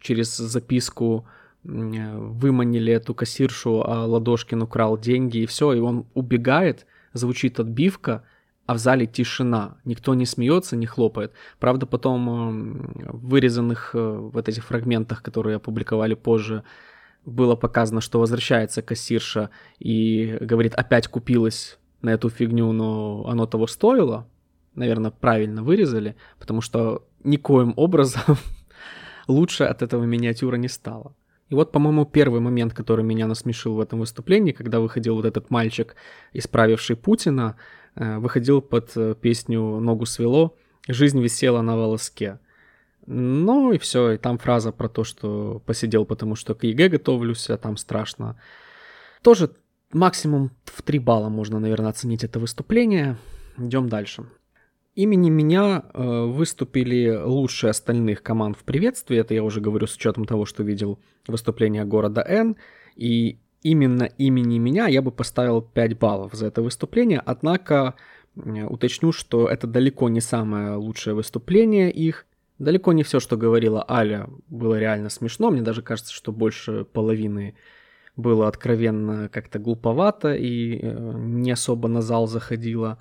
через 0.00 0.36
записку 0.36 1.26
выманили 1.64 2.92
эту 2.92 3.14
кассиршу, 3.14 3.82
а 3.84 4.06
Ладошкин 4.06 4.62
украл 4.62 4.98
деньги 4.98 5.38
и 5.38 5.46
все, 5.46 5.72
и 5.72 5.80
он 5.80 6.06
убегает, 6.14 6.86
звучит 7.14 7.58
отбивка– 7.58 8.22
а 8.66 8.74
в 8.74 8.78
зале 8.78 9.06
тишина, 9.06 9.78
никто 9.84 10.14
не 10.14 10.26
смеется, 10.26 10.76
не 10.76 10.86
хлопает. 10.86 11.32
Правда, 11.60 11.86
потом 11.86 12.28
э, 12.28 13.12
в 13.12 13.28
вырезанных 13.28 13.90
э, 13.94 14.30
вот 14.32 14.48
этих 14.48 14.64
фрагментах, 14.64 15.22
которые 15.22 15.56
опубликовали 15.56 16.14
позже, 16.14 16.64
было 17.24 17.54
показано, 17.54 18.00
что 18.00 18.18
возвращается 18.18 18.82
кассирша 18.82 19.50
и 19.78 20.36
говорит, 20.40 20.74
опять 20.74 21.06
купилась 21.08 21.78
на 22.02 22.10
эту 22.10 22.28
фигню, 22.28 22.72
но 22.72 23.26
оно 23.28 23.46
того 23.46 23.66
стоило. 23.66 24.28
Наверное, 24.74 25.10
правильно 25.10 25.62
вырезали, 25.62 26.16
потому 26.38 26.60
что 26.60 27.06
никоим 27.22 27.72
образом 27.76 28.36
лучше 29.28 29.64
от 29.64 29.82
этого 29.82 30.04
миниатюра 30.04 30.56
не 30.56 30.68
стало. 30.68 31.14
И 31.48 31.54
вот, 31.54 31.70
по-моему, 31.70 32.04
первый 32.04 32.40
момент, 32.40 32.74
который 32.74 33.04
меня 33.04 33.28
насмешил 33.28 33.74
в 33.74 33.80
этом 33.80 34.00
выступлении, 34.00 34.50
когда 34.50 34.80
выходил 34.80 35.14
вот 35.14 35.24
этот 35.24 35.50
мальчик, 35.50 35.94
исправивший 36.32 36.96
Путина, 36.96 37.54
Э, 37.54 37.85
выходил 37.96 38.60
под 38.60 38.92
э, 38.96 39.14
песню 39.20 39.60
«Ногу 39.80 40.06
свело», 40.06 40.56
«Жизнь 40.86 41.20
висела 41.20 41.62
на 41.62 41.76
волоске». 41.76 42.38
Ну 43.06 43.72
и 43.72 43.78
все, 43.78 44.12
и 44.12 44.18
там 44.18 44.38
фраза 44.38 44.72
про 44.72 44.88
то, 44.88 45.04
что 45.04 45.62
посидел, 45.64 46.04
потому 46.04 46.34
что 46.34 46.54
к 46.54 46.64
ЕГЭ 46.64 46.88
готовлюсь, 46.88 47.48
а 47.50 47.56
там 47.56 47.76
страшно. 47.76 48.38
Тоже 49.22 49.50
максимум 49.92 50.50
в 50.64 50.82
3 50.82 50.98
балла 50.98 51.28
можно, 51.28 51.60
наверное, 51.60 51.90
оценить 51.90 52.24
это 52.24 52.40
выступление. 52.40 53.16
Идем 53.58 53.88
дальше. 53.88 54.26
Имени 54.96 55.30
меня 55.30 55.84
э, 55.92 56.24
выступили 56.24 57.16
лучшие 57.22 57.70
остальных 57.70 58.22
команд 58.22 58.56
в 58.58 58.64
приветствии. 58.64 59.18
Это 59.18 59.34
я 59.34 59.44
уже 59.44 59.60
говорю 59.60 59.86
с 59.86 59.94
учетом 59.94 60.24
того, 60.24 60.44
что 60.44 60.62
видел 60.62 60.98
выступление 61.28 61.84
города 61.84 62.24
Н. 62.26 62.56
И 62.96 63.38
именно 63.62 64.04
имени 64.04 64.58
меня 64.58 64.86
я 64.86 65.02
бы 65.02 65.10
поставил 65.10 65.60
5 65.62 65.98
баллов 65.98 66.32
за 66.34 66.46
это 66.46 66.62
выступление, 66.62 67.22
однако 67.24 67.94
уточню, 68.34 69.12
что 69.12 69.48
это 69.48 69.66
далеко 69.66 70.08
не 70.08 70.20
самое 70.20 70.74
лучшее 70.74 71.14
выступление 71.14 71.90
их. 71.90 72.26
Далеко 72.58 72.92
не 72.92 73.02
все, 73.02 73.20
что 73.20 73.36
говорила 73.36 73.84
Аля, 73.88 74.28
было 74.48 74.78
реально 74.78 75.10
смешно. 75.10 75.50
Мне 75.50 75.62
даже 75.62 75.82
кажется, 75.82 76.12
что 76.12 76.32
больше 76.32 76.84
половины 76.84 77.54
было 78.16 78.48
откровенно 78.48 79.28
как-то 79.28 79.58
глуповато 79.58 80.34
и 80.34 80.78
э, 80.80 81.12
не 81.16 81.50
особо 81.50 81.88
на 81.88 82.00
зал 82.00 82.26
заходило. 82.26 82.98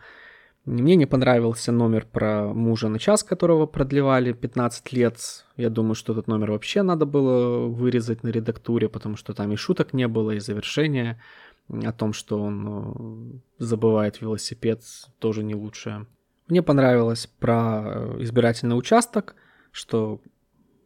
Мне 0.66 0.96
не 0.96 1.06
понравился 1.06 1.72
номер 1.72 2.08
про 2.12 2.52
мужа 2.52 2.90
на 2.90 2.98
час, 2.98 3.24
которого 3.24 3.68
продлевали 3.68 4.34
15 4.34 4.94
лет. 4.94 5.46
Я 5.58 5.70
думаю, 5.70 5.94
что 5.94 6.14
этот 6.14 6.28
номер 6.28 6.52
вообще 6.52 6.82
надо 6.82 7.06
было 7.06 7.68
вырезать 7.68 8.24
на 8.24 8.30
редактуре, 8.30 8.90
потому 8.90 9.16
что 9.16 9.36
там 9.36 9.52
и 9.52 9.58
шуток 9.58 9.94
не 9.94 10.08
было, 10.08 10.32
и 10.32 10.40
завершения 10.40 11.22
о 11.70 11.92
том, 11.92 12.14
что 12.14 12.42
он 12.42 13.42
э, 13.60 13.64
забывает 13.64 14.22
велосипед, 14.22 14.82
тоже 15.20 15.44
не 15.44 15.54
лучшее. 15.54 16.08
Мне 16.48 16.64
понравилось 16.64 17.28
про 17.40 17.84
э, 17.86 18.16
избирательный 18.22 18.78
участок, 18.78 19.36
что 19.72 20.20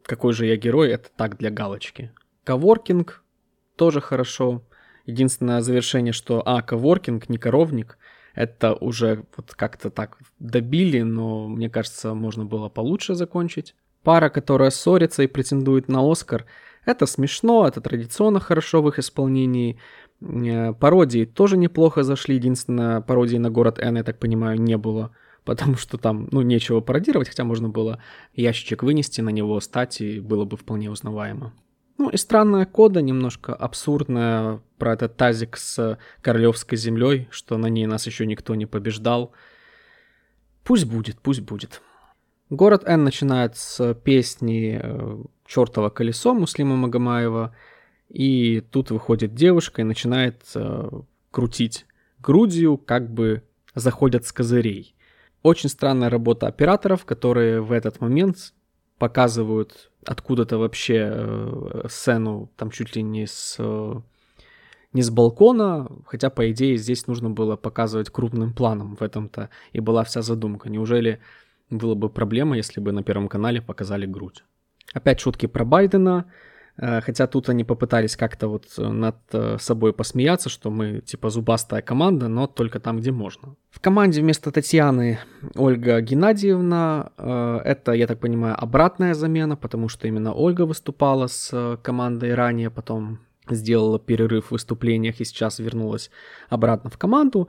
какой 0.02 0.34
же 0.34 0.44
я 0.44 0.56
герой, 0.56 0.90
это 0.90 1.08
так 1.16 1.38
для 1.38 1.50
галочки. 1.50 2.12
Коворкинг 2.44 3.22
тоже 3.76 4.02
хорошо. 4.02 4.62
Единственное 5.06 5.62
завершение, 5.62 6.12
что, 6.12 6.42
а, 6.44 6.60
коворкинг, 6.60 7.30
не 7.30 7.38
коровник– 7.38 7.96
это 8.40 8.74
уже 8.74 9.24
вот 9.36 9.54
как-то 9.54 9.90
так 9.90 10.18
добили, 10.38 11.02
но 11.02 11.46
мне 11.48 11.68
кажется, 11.68 12.14
можно 12.14 12.44
было 12.44 12.68
получше 12.68 13.14
закончить. 13.14 13.74
Пара, 14.02 14.30
которая 14.30 14.70
ссорится 14.70 15.22
и 15.22 15.26
претендует 15.26 15.88
на 15.88 16.10
Оскар, 16.10 16.46
это 16.86 17.04
смешно, 17.04 17.68
это 17.68 17.80
традиционно 17.80 18.40
хорошо 18.40 18.80
в 18.82 18.88
их 18.88 18.98
исполнении. 18.98 19.78
Э, 20.22 20.72
пародии 20.72 21.26
тоже 21.26 21.58
неплохо 21.58 22.02
зашли, 22.02 22.36
единственное, 22.36 23.02
пародии 23.02 23.36
на 23.36 23.50
город 23.50 23.78
Н, 23.78 23.96
я 23.96 24.04
так 24.04 24.18
понимаю, 24.18 24.60
не 24.60 24.76
было 24.76 25.10
потому 25.44 25.76
что 25.76 25.98
там, 25.98 26.28
ну, 26.30 26.42
нечего 26.42 26.80
пародировать, 26.80 27.28
хотя 27.28 27.44
можно 27.44 27.68
было 27.68 27.98
ящичек 28.34 28.82
вынести, 28.82 29.20
на 29.22 29.30
него 29.30 29.58
стать, 29.60 30.00
и 30.00 30.20
было 30.20 30.44
бы 30.44 30.56
вполне 30.56 30.90
узнаваемо. 30.90 31.52
Ну 32.00 32.08
и 32.08 32.16
странная 32.16 32.64
кода, 32.64 33.02
немножко 33.02 33.54
абсурдная 33.54 34.62
про 34.78 34.94
этот 34.94 35.18
тазик 35.18 35.58
с 35.58 35.98
королевской 36.22 36.78
землей, 36.78 37.28
что 37.30 37.58
на 37.58 37.66
ней 37.66 37.84
нас 37.84 38.06
еще 38.06 38.24
никто 38.24 38.54
не 38.54 38.64
побеждал. 38.64 39.32
Пусть 40.64 40.86
будет, 40.86 41.18
пусть 41.20 41.42
будет. 41.42 41.82
Город 42.48 42.84
Н 42.86 43.04
начинает 43.04 43.58
с 43.58 43.92
песни 43.92 44.80
э, 44.82 45.18
«Чёртово 45.44 45.90
колесо» 45.90 46.32
Муслима 46.32 46.74
Магомаева, 46.74 47.54
и 48.08 48.62
тут 48.62 48.90
выходит 48.90 49.34
девушка 49.34 49.82
и 49.82 49.84
начинает 49.84 50.40
э, 50.54 50.88
крутить 51.30 51.84
грудью, 52.18 52.78
как 52.78 53.12
бы 53.12 53.42
заходят 53.74 54.24
с 54.24 54.32
козырей. 54.32 54.94
Очень 55.42 55.68
странная 55.68 56.08
работа 56.08 56.46
операторов, 56.46 57.04
которые 57.04 57.60
в 57.60 57.72
этот 57.72 58.00
момент 58.00 58.54
показывают 59.00 59.90
откуда-то 60.04 60.58
вообще 60.58 61.08
э, 61.10 61.86
сцену, 61.88 62.50
там 62.56 62.70
чуть 62.70 62.94
ли 62.94 63.02
не 63.02 63.26
с, 63.26 63.56
э, 63.58 63.94
не 64.92 65.00
с 65.00 65.10
балкона, 65.10 65.88
хотя, 66.04 66.28
по 66.28 66.50
идее, 66.52 66.76
здесь 66.76 67.06
нужно 67.06 67.30
было 67.30 67.56
показывать 67.56 68.10
крупным 68.10 68.52
планом 68.52 68.96
в 68.96 69.02
этом-то 69.02 69.48
и 69.72 69.80
была 69.80 70.04
вся 70.04 70.20
задумка. 70.20 70.68
Неужели 70.68 71.18
было 71.70 71.94
бы 71.94 72.10
проблема, 72.10 72.58
если 72.58 72.78
бы 72.78 72.92
на 72.92 73.02
Первом 73.02 73.28
канале 73.28 73.62
показали 73.62 74.04
грудь? 74.04 74.44
Опять 74.92 75.20
шутки 75.20 75.46
про 75.46 75.64
Байдена, 75.64 76.30
хотя 76.80 77.26
тут 77.26 77.48
они 77.48 77.64
попытались 77.64 78.16
как-то 78.16 78.48
вот 78.48 78.64
э, 78.78 78.88
над 78.88 79.16
э, 79.32 79.56
собой 79.58 79.92
посмеяться, 79.92 80.48
что 80.48 80.70
мы 80.70 81.00
типа 81.00 81.30
зубастая 81.30 81.82
команда, 81.82 82.28
но 82.28 82.46
только 82.46 82.80
там, 82.80 82.98
где 82.98 83.12
можно. 83.12 83.54
В 83.70 83.80
команде 83.80 84.22
вместо 84.22 84.50
Татьяны 84.50 85.18
Ольга 85.54 86.00
Геннадьевна. 86.00 87.12
Это, 87.64 87.92
я 87.92 88.06
так 88.06 88.18
понимаю, 88.20 88.56
обратная 88.58 89.14
замена, 89.14 89.56
потому 89.56 89.88
что 89.88 90.08
именно 90.08 90.32
Ольга 90.32 90.66
выступала 90.66 91.26
с 91.26 91.78
командой 91.82 92.34
ранее, 92.34 92.70
потом 92.70 93.18
сделала 93.54 93.98
перерыв 93.98 94.46
в 94.46 94.50
выступлениях 94.52 95.20
и 95.20 95.24
сейчас 95.24 95.58
вернулась 95.58 96.10
обратно 96.48 96.90
в 96.90 96.98
команду. 96.98 97.48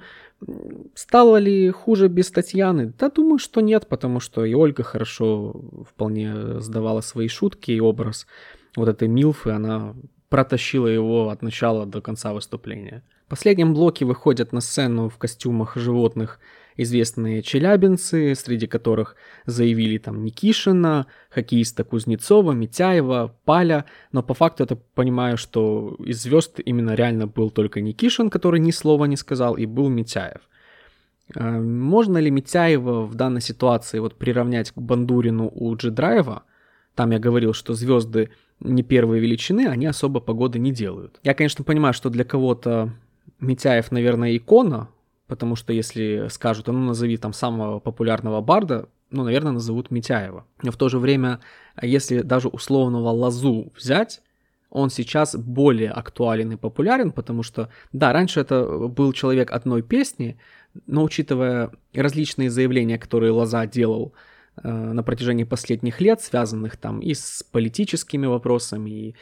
Стало 0.95 1.37
ли 1.37 1.69
хуже 1.69 2.07
без 2.07 2.31
Татьяны? 2.31 2.93
Да, 2.97 3.09
думаю, 3.09 3.37
что 3.37 3.61
нет, 3.61 3.87
потому 3.87 4.19
что 4.19 4.45
и 4.45 4.53
Ольга 4.53 4.83
хорошо 4.83 5.61
вполне 5.87 6.59
сдавала 6.59 7.01
свои 7.01 7.27
шутки 7.27 7.71
и 7.71 7.79
образ 7.79 8.25
вот 8.75 8.87
этой 8.87 9.07
Милфы, 9.07 9.51
она 9.51 9.95
протащила 10.29 10.87
его 10.87 11.29
от 11.29 11.41
начала 11.41 11.85
до 11.85 12.01
конца 12.01 12.33
выступления. 12.33 13.03
В 13.27 13.29
последнем 13.31 13.73
блоке 13.73 14.05
выходят 14.05 14.53
на 14.53 14.61
сцену 14.61 15.09
в 15.09 15.17
костюмах 15.17 15.75
животных 15.75 16.39
известные 16.77 17.41
челябинцы, 17.41 18.33
среди 18.35 18.67
которых 18.67 19.15
заявили 19.45 19.97
там 19.97 20.23
Никишина, 20.23 21.07
хоккеиста 21.29 21.83
Кузнецова, 21.83 22.53
Митяева, 22.53 23.35
Паля, 23.45 23.85
но 24.11 24.23
по 24.23 24.33
факту 24.33 24.63
это 24.63 24.75
понимаю, 24.75 25.37
что 25.37 25.95
из 25.99 26.21
звезд 26.21 26.59
именно 26.63 26.95
реально 26.95 27.27
был 27.27 27.49
только 27.51 27.81
Никишин, 27.81 28.29
который 28.29 28.59
ни 28.59 28.71
слова 28.71 29.05
не 29.05 29.17
сказал, 29.17 29.55
и 29.55 29.65
был 29.65 29.89
Митяев. 29.89 30.41
А, 31.35 31.59
можно 31.59 32.17
ли 32.17 32.29
Митяева 32.29 33.05
в 33.05 33.15
данной 33.15 33.41
ситуации 33.41 33.99
вот 33.99 34.15
приравнять 34.15 34.71
к 34.71 34.77
Бандурину 34.77 35.49
у 35.53 35.75
Джедрайва? 35.75 36.43
Там 36.95 37.11
я 37.11 37.19
говорил, 37.19 37.53
что 37.53 37.73
звезды 37.73 38.31
не 38.61 38.83
первой 38.83 39.19
величины, 39.19 39.67
они 39.67 39.85
особо 39.85 40.19
погоды 40.19 40.59
не 40.59 40.71
делают. 40.71 41.19
Я, 41.23 41.33
конечно, 41.33 41.63
понимаю, 41.63 41.93
что 41.93 42.09
для 42.09 42.23
кого-то 42.23 42.93
Митяев, 43.39 43.91
наверное, 43.91 44.37
икона, 44.37 44.89
потому 45.27 45.55
что 45.55 45.73
если 45.73 46.27
скажут, 46.29 46.67
ну 46.67 46.73
назови 46.73 47.17
там 47.17 47.33
самого 47.33 47.79
популярного 47.79 48.41
барда, 48.41 48.87
ну, 49.09 49.23
наверное, 49.23 49.51
назовут 49.51 49.91
Митяева. 49.91 50.45
Но 50.61 50.71
в 50.71 50.77
то 50.77 50.89
же 50.89 50.99
время, 50.99 51.39
если 51.81 52.21
даже 52.21 52.47
условного 52.47 53.09
Лазу 53.09 53.71
взять, 53.75 54.21
он 54.69 54.89
сейчас 54.89 55.35
более 55.35 55.91
актуален 55.91 56.53
и 56.53 56.55
популярен, 56.55 57.11
потому 57.11 57.43
что, 57.43 57.69
да, 57.91 58.13
раньше 58.13 58.39
это 58.39 58.87
был 58.87 59.11
человек 59.11 59.51
одной 59.51 59.81
песни, 59.81 60.37
но 60.87 61.03
учитывая 61.03 61.71
различные 61.93 62.49
заявления, 62.49 62.97
которые 62.97 63.31
Лоза 63.31 63.65
делал 63.65 64.13
на 64.63 65.03
протяжении 65.03 65.43
последних 65.43 66.01
лет, 66.01 66.21
связанных 66.21 66.77
там 66.77 66.99
и 66.99 67.13
с 67.13 67.43
политическими 67.51 68.25
вопросами, 68.25 68.89
и 68.89 69.15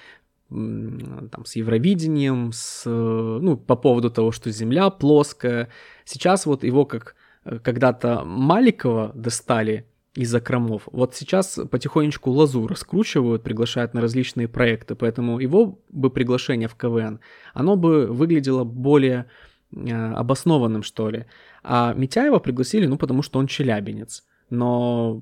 там, 0.49 1.45
с 1.45 1.55
Евровидением, 1.55 2.51
с, 2.51 2.83
ну, 2.89 3.55
по 3.55 3.75
поводу 3.75 4.09
того, 4.09 4.31
что 4.31 4.49
Земля 4.51 4.89
плоская. 4.89 5.69
Сейчас 6.05 6.45
вот 6.45 6.63
его 6.63 6.85
как 6.85 7.15
э, 7.45 7.59
когда-то 7.59 8.23
Маликова 8.25 9.11
достали 9.13 9.85
из 10.15 10.31
закромов. 10.31 10.87
Вот 10.91 11.13
сейчас 11.13 11.59
потихонечку 11.69 12.31
лазу 12.31 12.65
раскручивают, 12.65 13.43
приглашают 13.43 13.93
на 13.93 14.01
различные 14.01 14.47
проекты, 14.47 14.95
поэтому 14.95 15.39
его 15.39 15.79
бы 15.89 16.09
приглашение 16.09 16.67
в 16.67 16.75
КВН, 16.75 17.19
оно 17.53 17.75
бы 17.75 18.07
выглядело 18.07 18.63
более 18.63 19.27
э, 19.71 20.13
обоснованным, 20.13 20.81
что 20.81 21.11
ли. 21.11 21.25
А 21.61 21.93
Митяева 21.93 22.39
пригласили, 22.39 22.87
ну, 22.87 22.97
потому 22.97 23.21
что 23.21 23.37
он 23.37 23.45
челябинец 23.45 24.23
но 24.49 25.21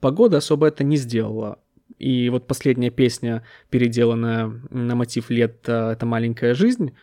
погода 0.00 0.38
особо 0.38 0.68
это 0.68 0.84
не 0.84 0.96
сделала. 0.96 1.58
И 1.98 2.28
вот 2.30 2.46
последняя 2.46 2.90
песня, 2.90 3.42
переделанная 3.70 4.52
на 4.70 4.94
мотив 4.94 5.30
лет 5.30 5.68
«Это 5.68 6.06
маленькая 6.06 6.54
жизнь», 6.54 6.94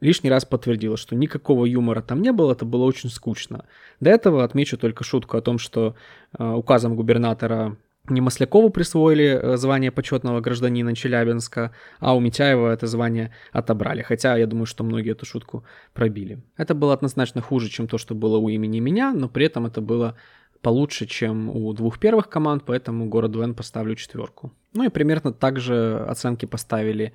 лишний 0.00 0.30
раз 0.30 0.44
подтвердила, 0.44 0.96
что 0.96 1.14
никакого 1.14 1.64
юмора 1.64 2.02
там 2.02 2.20
не 2.22 2.32
было, 2.32 2.52
это 2.52 2.64
было 2.64 2.84
очень 2.84 3.08
скучно. 3.08 3.66
До 4.00 4.10
этого 4.10 4.42
отмечу 4.42 4.76
только 4.76 5.04
шутку 5.04 5.36
о 5.36 5.42
том, 5.42 5.58
что 5.58 5.94
э, 6.36 6.44
указом 6.44 6.96
губернатора 6.96 7.76
не 8.08 8.20
Маслякову 8.20 8.70
присвоили 8.70 9.38
э, 9.40 9.56
звание 9.56 9.92
почетного 9.92 10.40
гражданина 10.40 10.94
Челябинска, 10.96 11.70
а 12.00 12.16
у 12.16 12.20
Митяева 12.20 12.72
это 12.72 12.88
звание 12.88 13.32
отобрали. 13.52 14.02
Хотя 14.02 14.36
я 14.36 14.46
думаю, 14.48 14.66
что 14.66 14.82
многие 14.82 15.12
эту 15.12 15.24
шутку 15.24 15.64
пробили. 15.94 16.42
Это 16.56 16.74
было 16.74 16.94
однозначно 16.94 17.40
хуже, 17.40 17.68
чем 17.68 17.86
то, 17.86 17.96
что 17.96 18.16
было 18.16 18.38
у 18.38 18.48
имени 18.48 18.80
меня, 18.80 19.12
но 19.12 19.28
при 19.28 19.46
этом 19.46 19.66
это 19.66 19.80
было 19.80 20.16
получше, 20.62 21.06
чем 21.06 21.50
у 21.50 21.72
двух 21.72 21.98
первых 21.98 22.28
команд, 22.28 22.62
поэтому 22.64 23.06
городу 23.06 23.42
Н 23.42 23.54
поставлю 23.54 23.96
четверку. 23.96 24.52
Ну 24.72 24.84
и 24.84 24.88
примерно 24.88 25.32
так 25.32 25.60
же 25.60 25.98
оценки 26.08 26.46
поставили 26.46 27.12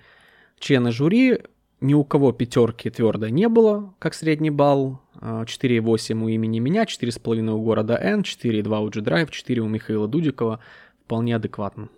члены 0.60 0.92
жюри. 0.92 1.40
Ни 1.80 1.94
у 1.94 2.04
кого 2.04 2.32
пятерки 2.32 2.90
твердо 2.90 3.30
не 3.30 3.48
было, 3.48 3.94
как 4.00 4.14
средний 4.14 4.50
балл. 4.50 5.00
4,8 5.22 6.24
у 6.24 6.28
имени 6.28 6.60
меня, 6.60 6.84
4,5 6.84 7.50
у 7.50 7.62
города 7.62 7.98
Н, 8.00 8.22
4,2 8.22 8.86
у 8.86 8.90
G-Drive, 8.90 9.32
4 9.32 9.62
у 9.62 9.68
Михаила 9.68 10.08
Дудикова. 10.08 10.60
Вполне 11.06 11.36
адекватно. 11.36 11.90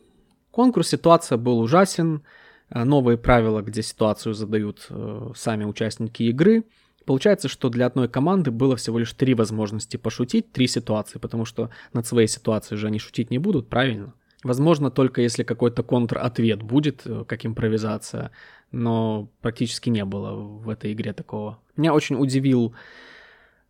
Конкурс 0.52 0.90
ситуация 0.90 1.38
был 1.38 1.60
ужасен. 1.60 2.22
Новые 2.70 3.18
правила, 3.18 3.62
где 3.62 3.82
ситуацию 3.82 4.36
задают 4.36 4.86
э, 4.90 5.32
сами 5.36 5.64
участники 5.64 6.24
игры– 6.24 6.64
Получается, 7.06 7.48
что 7.48 7.70
для 7.70 7.86
одной 7.86 8.08
команды 8.08 8.52
было 8.52 8.76
всего 8.76 9.00
лишь 9.00 9.14
три 9.14 9.34
возможности 9.34 9.98
пошутить, 9.98 10.52
три 10.52 10.68
ситуации, 10.68 11.20
потому 11.20 11.46
что 11.46 11.70
над 11.94 12.06
своей 12.06 12.28
ситуацией 12.28 12.78
же 12.78 12.88
они 12.88 13.00
шутить 13.00 13.32
не 13.32 13.40
будут, 13.40 13.68
правильно? 13.70 14.14
Возможно, 14.44 14.90
только 14.90 15.22
если 15.22 15.44
какой-то 15.44 15.84
контр-ответ 15.84 16.62
будет, 16.62 17.02
э, 17.06 17.26
как 17.28 17.46
импровизация, 17.46 18.32
но 18.72 19.30
практически 19.42 19.90
не 19.90 20.06
было 20.06 20.34
в 20.34 20.70
этой 20.70 20.94
игре 20.94 21.12
такого. 21.12 21.60
Меня 21.76 21.94
очень 21.94 22.16
удивил 22.16 22.74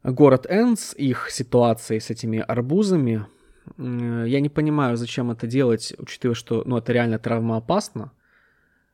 город 0.04 0.46
Энс, 0.50 0.94
их 0.94 1.30
ситуацией 1.32 2.00
с 2.00 2.10
этими 2.10 2.40
арбузами. 2.40 3.26
Я 3.78 4.40
не 4.40 4.50
понимаю, 4.50 4.98
зачем 4.98 5.32
это 5.32 5.48
делать, 5.48 5.94
учитывая, 5.98 6.36
что 6.36 6.64
ну, 6.66 6.78
это 6.78 6.92
реально 6.92 7.20
травмоопасно. 7.20 8.12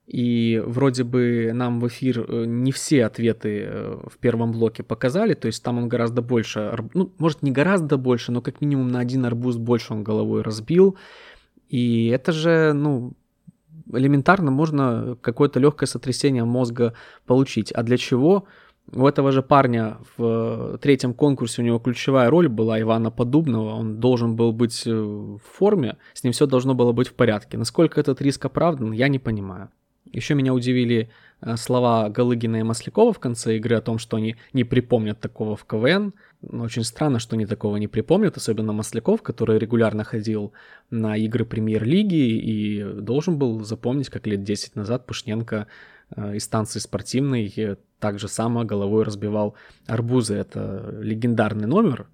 И 0.07 0.61
вроде 0.63 1.03
бы 1.03 1.51
нам 1.53 1.79
в 1.79 1.87
эфир 1.87 2.25
э, 2.27 2.45
не 2.45 2.71
все 2.71 3.05
ответы 3.05 3.63
э, 3.65 3.97
в 4.05 4.17
первом 4.19 4.51
блоке 4.51 4.83
показали, 4.83 5.33
то 5.33 5.47
есть 5.47 5.63
там 5.63 5.79
он 5.79 5.89
гораздо 5.89 6.21
больше, 6.21 6.77
ну, 6.93 7.11
может 7.17 7.41
не 7.41 7.51
гораздо 7.51 7.97
больше, 7.97 8.31
но 8.31 8.41
как 8.41 8.61
минимум 8.61 8.89
на 8.89 8.99
один 8.99 9.25
арбуз 9.25 9.57
больше 9.57 9.93
он 9.93 10.03
головой 10.03 10.43
разбил. 10.43 10.95
И 11.69 12.07
это 12.07 12.31
же, 12.31 12.73
ну, 12.73 13.13
элементарно 13.91 14.51
можно 14.51 15.17
какое-то 15.21 15.59
легкое 15.59 15.87
сотрясение 15.87 16.43
мозга 16.43 16.93
получить. 17.25 17.71
А 17.71 17.81
для 17.81 17.97
чего? 17.97 18.45
У 18.93 19.07
этого 19.07 19.31
же 19.31 19.41
парня 19.41 19.97
в 20.15 20.77
третьем 20.77 21.15
конкурсе 21.15 21.63
у 21.63 21.65
него 21.65 21.79
ключевая 21.79 22.29
роль 22.29 22.47
была 22.47 22.79
Ивана 22.79 23.09
Подубного. 23.09 23.71
Он 23.71 23.99
должен 23.99 24.35
был 24.35 24.51
быть 24.53 24.85
э, 24.85 24.91
в 24.93 25.39
форме, 25.39 25.97
с 26.13 26.23
ним 26.23 26.33
все 26.33 26.45
должно 26.45 26.75
было 26.75 26.91
быть 26.91 27.07
в 27.07 27.15
порядке. 27.15 27.57
Насколько 27.57 27.99
этот 27.99 28.21
риск 28.21 28.45
оправдан, 28.45 28.91
я 28.91 29.07
не 29.07 29.17
понимаю. 29.17 29.69
Еще 30.15 30.33
меня 30.33 30.53
удивили 30.53 31.09
э, 31.41 31.57
слова 31.57 32.07
Галыгина 32.07 32.61
и 32.61 32.63
Маслякова 32.63 33.11
в 33.11 33.19
конце 33.19 33.57
игры 33.57 33.75
о 33.75 33.81
том, 33.81 33.97
что 33.97 34.15
они 34.15 34.37
не 34.53 34.63
припомнят 34.63 35.19
такого 35.19 35.57
в 35.57 35.65
КВН. 35.65 36.13
Но 36.41 36.63
очень 36.63 36.85
странно, 36.85 37.19
что 37.19 37.35
они 37.35 37.45
такого 37.45 37.75
не 37.75 37.89
припомнят, 37.89 38.37
особенно 38.37 38.71
Масляков, 38.71 39.21
который 39.21 39.59
регулярно 39.59 40.05
ходил 40.05 40.53
на 40.89 41.17
игры 41.17 41.43
премьер-лиги 41.43 42.15
и 42.15 42.83
должен 43.01 43.37
был 43.37 43.65
запомнить, 43.65 44.09
как 44.09 44.25
лет 44.25 44.43
10 44.43 44.77
назад 44.77 45.05
Пушненко 45.05 45.67
э, 46.15 46.35
из 46.37 46.45
станции 46.45 46.79
спортивной 46.79 47.77
так 47.99 48.17
же 48.17 48.29
само 48.29 48.63
головой 48.63 49.03
разбивал 49.03 49.55
арбузы. 49.85 50.35
Это 50.35 50.97
легендарный 51.01 51.67
номер, 51.67 52.07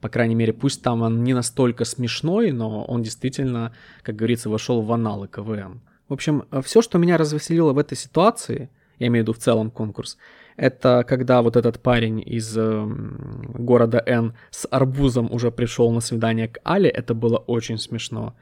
По 0.00 0.08
крайней 0.08 0.34
мере, 0.34 0.52
пусть 0.52 0.82
там 0.82 1.02
он 1.02 1.22
не 1.22 1.34
настолько 1.34 1.84
смешной, 1.84 2.50
но 2.50 2.84
он 2.84 3.02
действительно, 3.02 3.72
как 4.02 4.16
говорится, 4.16 4.50
вошел 4.50 4.82
в 4.82 4.92
аналы 4.92 5.28
КВН. 5.28 5.82
В 6.12 6.14
общем, 6.14 6.44
все, 6.62 6.82
что 6.82 6.98
меня 6.98 7.16
развеселило 7.16 7.72
в 7.72 7.78
этой 7.78 7.96
ситуации, 7.96 8.68
я 8.98 9.06
имею 9.06 9.24
в 9.24 9.28
виду 9.28 9.32
в 9.32 9.42
целом 9.42 9.70
конкурс, 9.70 10.18
это 10.58 11.06
когда 11.08 11.40
вот 11.40 11.56
этот 11.56 11.80
парень 11.80 12.22
из 12.26 12.54
э, 12.54 12.86
города 13.54 14.02
Н 14.04 14.34
с 14.50 14.68
арбузом 14.70 15.32
уже 15.32 15.50
пришел 15.50 15.90
на 15.90 16.00
свидание 16.00 16.48
к 16.48 16.60
Але, 16.64 16.90
это 16.90 17.14
было 17.14 17.38
очень 17.38 17.78
смешно. 17.78 18.34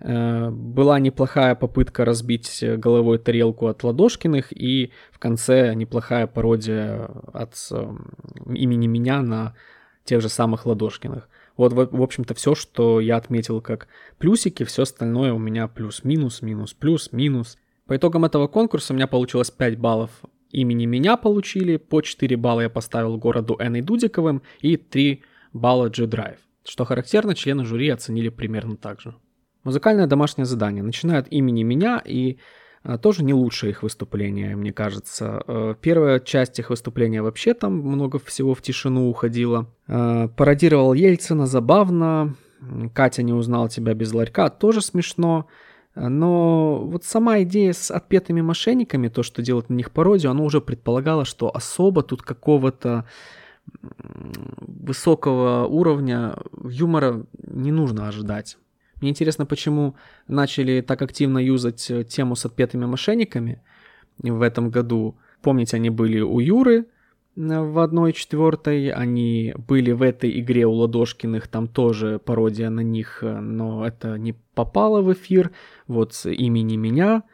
Э, 0.00 0.50
была 0.50 0.98
неплохая 0.98 1.54
попытка 1.54 2.04
разбить 2.04 2.64
головой 2.78 3.18
тарелку 3.18 3.68
от 3.68 3.84
Ладошкиных, 3.84 4.46
и 4.50 4.90
в 5.12 5.20
конце 5.20 5.72
неплохая 5.76 6.26
пародия 6.26 7.08
от 7.32 7.54
э, 7.70 7.94
имени 8.52 8.88
меня 8.88 9.22
на 9.22 9.54
тех 10.02 10.20
же 10.20 10.28
самых 10.28 10.66
Ладошкиных. 10.66 11.28
Вот, 11.56 11.72
в, 11.72 12.02
общем-то, 12.02 12.34
все, 12.34 12.54
что 12.54 13.00
я 13.00 13.16
отметил 13.16 13.60
как 13.60 13.88
плюсики, 14.18 14.64
все 14.64 14.82
остальное 14.82 15.32
у 15.32 15.38
меня 15.38 15.68
плюс-минус, 15.68 16.42
минус-плюс, 16.42 17.12
минус. 17.12 17.56
По 17.86 17.96
итогам 17.96 18.24
этого 18.24 18.48
конкурса 18.48 18.92
у 18.92 18.96
меня 18.96 19.06
получилось 19.06 19.50
5 19.50 19.78
баллов 19.78 20.10
имени 20.54 20.86
меня 20.86 21.16
получили, 21.16 21.76
по 21.76 22.00
4 22.00 22.36
балла 22.36 22.62
я 22.62 22.70
поставил 22.70 23.16
городу 23.18 23.54
и 23.54 23.80
Дудиковым 23.80 24.42
и 24.60 24.76
3 24.76 25.22
балла 25.52 25.88
G-Drive. 25.88 26.38
Что 26.64 26.84
характерно, 26.84 27.34
члены 27.34 27.64
жюри 27.64 27.90
оценили 27.90 28.30
примерно 28.30 28.76
так 28.76 29.00
же. 29.00 29.14
Музыкальное 29.64 30.06
домашнее 30.06 30.46
задание. 30.46 30.82
Начинают 30.82 31.26
имени 31.30 31.62
меня 31.62 32.00
и 32.04 32.38
тоже 33.00 33.24
не 33.24 33.32
лучшее 33.32 33.70
их 33.70 33.82
выступление, 33.82 34.56
мне 34.56 34.72
кажется. 34.72 35.42
Э, 35.46 35.74
первая 35.80 36.20
часть 36.20 36.58
их 36.58 36.70
выступления 36.70 37.22
вообще 37.22 37.54
там 37.54 37.78
много 37.78 38.18
всего 38.18 38.54
в 38.54 38.60
тишину 38.60 39.08
уходила. 39.08 39.66
Э, 39.88 40.28
пародировал 40.36 40.92
Ельцина, 40.92 41.46
забавно. 41.46 42.34
Катя 42.94 43.22
не 43.22 43.32
узнал 43.32 43.68
тебя 43.68 43.94
без 43.94 44.12
ларька, 44.12 44.48
тоже 44.50 44.82
смешно. 44.82 45.46
Но 45.94 46.82
вот 46.84 47.04
сама 47.04 47.42
идея 47.42 47.72
с 47.72 47.90
отпетыми 47.90 48.40
мошенниками, 48.40 49.08
то, 49.08 49.22
что 49.22 49.42
делают 49.42 49.70
на 49.70 49.74
них 49.74 49.90
пародию, 49.90 50.30
оно 50.30 50.44
уже 50.44 50.60
предполагало, 50.60 51.24
что 51.24 51.54
особо 51.54 52.02
тут 52.02 52.22
какого-то 52.22 53.06
высокого 54.60 55.66
уровня 55.66 56.36
юмора 56.64 57.24
не 57.46 57.72
нужно 57.72 58.08
ожидать. 58.08 58.58
Мне 59.04 59.10
интересно, 59.10 59.44
почему 59.44 59.96
начали 60.28 60.80
так 60.80 61.02
активно 61.02 61.36
юзать 61.36 61.90
э, 61.90 62.04
тему 62.04 62.36
с 62.36 62.46
отпетыми 62.46 62.86
мошенниками 62.86 63.60
в 64.16 64.40
этом 64.40 64.70
году. 64.70 65.18
Помните, 65.42 65.76
они 65.76 65.90
были 65.90 66.20
у 66.20 66.40
Юры 66.40 66.86
э, 67.36 67.60
в 67.60 67.80
одной 67.80 68.14
четвертой, 68.14 68.88
они 68.88 69.54
были 69.68 69.92
в 69.92 70.00
этой 70.00 70.40
игре 70.40 70.64
у 70.64 70.72
Ладошкиных, 70.72 71.48
там 71.48 71.68
тоже 71.68 72.18
пародия 72.18 72.70
на 72.70 72.80
них, 72.80 73.18
э, 73.20 73.40
но 73.40 73.86
это 73.86 74.16
не 74.16 74.32
попало 74.54 75.02
в 75.02 75.12
эфир. 75.12 75.50
Вот 75.86 76.14
с 76.14 76.30
имени 76.30 76.76
меня 76.76 77.24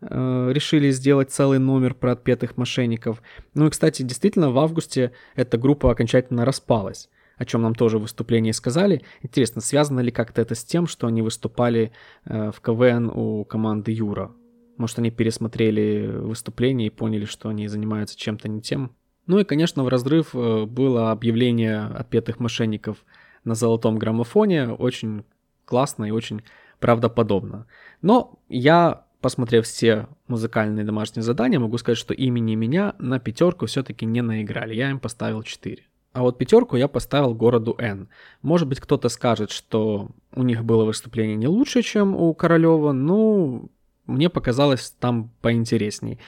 решили 0.00 0.90
сделать 0.90 1.30
целый 1.30 1.60
номер 1.60 1.94
про 1.94 2.10
отпетых 2.10 2.56
мошенников. 2.56 3.22
Ну 3.54 3.68
и, 3.68 3.70
кстати, 3.70 4.02
действительно, 4.02 4.50
в 4.50 4.58
августе 4.58 5.12
эта 5.36 5.56
группа 5.56 5.92
окончательно 5.92 6.44
распалась 6.44 7.08
о 7.36 7.44
чем 7.44 7.62
нам 7.62 7.74
тоже 7.74 7.98
в 7.98 8.02
выступлении 8.02 8.52
сказали. 8.52 9.02
Интересно, 9.22 9.60
связано 9.60 10.00
ли 10.00 10.10
как-то 10.10 10.40
это 10.40 10.54
с 10.54 10.64
тем, 10.64 10.86
что 10.86 11.06
они 11.06 11.22
выступали 11.22 11.92
э, 12.24 12.50
в 12.50 12.60
КВН 12.60 13.10
у 13.12 13.44
команды 13.44 13.92
Юра? 13.92 14.32
Может, 14.76 14.98
они 14.98 15.10
пересмотрели 15.10 16.06
выступление 16.06 16.88
и 16.88 16.90
поняли, 16.90 17.24
что 17.24 17.48
они 17.48 17.68
занимаются 17.68 18.18
чем-то 18.18 18.48
не 18.48 18.60
тем? 18.60 18.92
Ну 19.26 19.38
и, 19.38 19.44
конечно, 19.44 19.84
в 19.84 19.88
разрыв 19.88 20.34
э, 20.34 20.64
было 20.64 21.10
объявление 21.10 21.82
отпетых 21.84 22.40
мошенников 22.40 23.04
на 23.44 23.54
золотом 23.54 23.98
граммофоне. 23.98 24.70
Очень 24.70 25.24
классно 25.64 26.04
и 26.04 26.10
очень 26.10 26.42
правдоподобно. 26.80 27.66
Но 28.00 28.40
я, 28.48 29.04
посмотрев 29.20 29.66
все 29.66 30.08
музыкальные 30.26 30.84
домашние 30.84 31.22
задания, 31.22 31.60
могу 31.60 31.78
сказать, 31.78 31.98
что 31.98 32.12
имени 32.12 32.56
меня 32.56 32.94
на 32.98 33.20
пятерку 33.20 33.66
все-таки 33.66 34.04
не 34.04 34.22
наиграли. 34.22 34.74
Я 34.74 34.90
им 34.90 34.98
поставил 34.98 35.42
4. 35.42 35.84
А 36.12 36.22
вот 36.22 36.38
пятерку 36.38 36.76
я 36.76 36.88
поставил 36.88 37.34
городу 37.34 37.74
Н. 37.78 38.08
Может 38.42 38.68
быть, 38.68 38.80
кто-то 38.80 39.08
скажет, 39.08 39.50
что 39.50 40.08
у 40.34 40.42
них 40.42 40.64
было 40.64 40.84
выступление 40.84 41.36
не 41.36 41.48
лучше, 41.48 41.82
чем 41.82 42.14
у 42.14 42.34
Королева, 42.34 42.92
но 42.92 43.68
мне 44.06 44.28
показалось 44.28 44.94
там 45.00 45.30
поинтересней. 45.40 46.18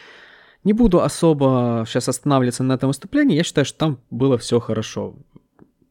Не 0.64 0.72
буду 0.72 1.02
особо 1.02 1.84
сейчас 1.86 2.08
останавливаться 2.08 2.62
на 2.62 2.72
этом 2.72 2.88
выступлении, 2.88 3.36
я 3.36 3.42
считаю, 3.42 3.66
что 3.66 3.78
там 3.78 3.98
было 4.10 4.38
все 4.38 4.58
хорошо. 4.58 5.14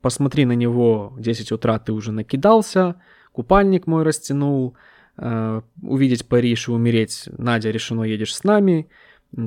Посмотри 0.02 0.46
на 0.46 0.54
него, 0.54 1.10
в 1.10 1.22
10 1.22 1.52
утра 1.52 1.78
ты 1.78 1.94
уже 1.94 2.12
накидался, 2.12 2.96
купальник 3.32 3.86
мой 3.86 4.02
растянул, 4.02 4.76
э, 5.18 5.62
увидеть 5.84 6.28
Париж 6.28 6.68
и 6.68 6.72
умереть, 6.72 7.30
Надя, 7.38 7.70
решено, 7.70 8.04
едешь 8.04 8.36
с 8.36 8.44
нами. 8.44 8.90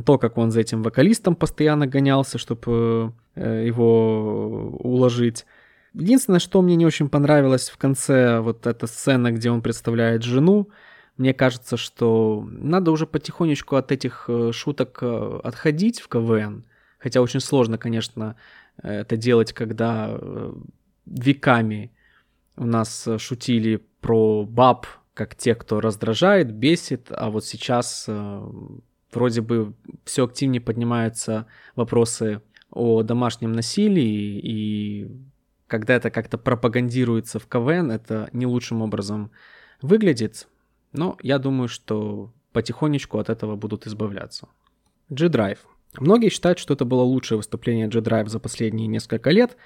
То, 0.04 0.18
как 0.18 0.38
он 0.38 0.50
за 0.50 0.60
этим 0.60 0.82
вокалистом 0.82 1.36
постоянно 1.36 1.86
гонялся, 1.86 2.38
чтобы 2.38 3.12
Э, 3.36 3.66
его 3.66 4.70
уложить. 4.80 5.44
Единственное, 5.92 6.38
что 6.40 6.62
мне 6.62 6.74
не 6.74 6.86
очень 6.86 7.10
понравилось 7.10 7.68
в 7.68 7.76
конце, 7.76 8.40
вот 8.40 8.66
эта 8.66 8.86
сцена, 8.86 9.30
где 9.30 9.50
он 9.50 9.60
представляет 9.60 10.22
жену, 10.22 10.70
мне 11.18 11.34
кажется, 11.34 11.76
что 11.76 12.46
надо 12.50 12.90
уже 12.90 13.06
потихонечку 13.06 13.76
от 13.76 13.92
этих 13.92 14.24
э, 14.28 14.52
шуток 14.52 14.98
э, 15.02 15.40
отходить 15.44 16.00
в 16.00 16.08
КВН. 16.08 16.64
Хотя 16.98 17.20
очень 17.20 17.40
сложно, 17.40 17.76
конечно, 17.76 18.36
это 18.82 19.16
делать, 19.18 19.52
когда 19.52 20.18
веками 21.04 21.92
у 22.56 22.64
нас 22.64 23.06
шутили 23.18 23.86
про 24.00 24.44
баб, 24.44 24.86
как 25.14 25.34
те, 25.34 25.54
кто 25.54 25.80
раздражает, 25.80 26.52
бесит, 26.52 27.08
а 27.10 27.30
вот 27.30 27.44
сейчас 27.44 28.08
вроде 29.16 29.40
бы 29.40 29.72
все 30.04 30.24
активнее 30.24 30.60
поднимаются 30.60 31.46
вопросы 31.74 32.42
о 32.70 33.02
домашнем 33.02 33.52
насилии, 33.52 34.38
и 34.42 35.10
когда 35.66 35.94
это 35.94 36.10
как-то 36.10 36.36
пропагандируется 36.38 37.38
в 37.38 37.46
КВН, 37.46 37.90
это 37.90 38.28
не 38.32 38.46
лучшим 38.46 38.82
образом 38.82 39.30
выглядит, 39.80 40.48
но 40.92 41.16
я 41.22 41.38
думаю, 41.38 41.68
что 41.68 42.32
потихонечку 42.52 43.18
от 43.18 43.30
этого 43.30 43.56
будут 43.56 43.86
избавляться. 43.86 44.48
G-Drive. 45.08 45.58
Многие 45.98 46.28
считают, 46.28 46.58
что 46.58 46.74
это 46.74 46.84
было 46.84 47.02
лучшее 47.02 47.38
выступление 47.38 47.88
G-Drive 47.88 48.28
за 48.28 48.38
последние 48.38 48.86
несколько 48.86 49.30
лет. 49.30 49.56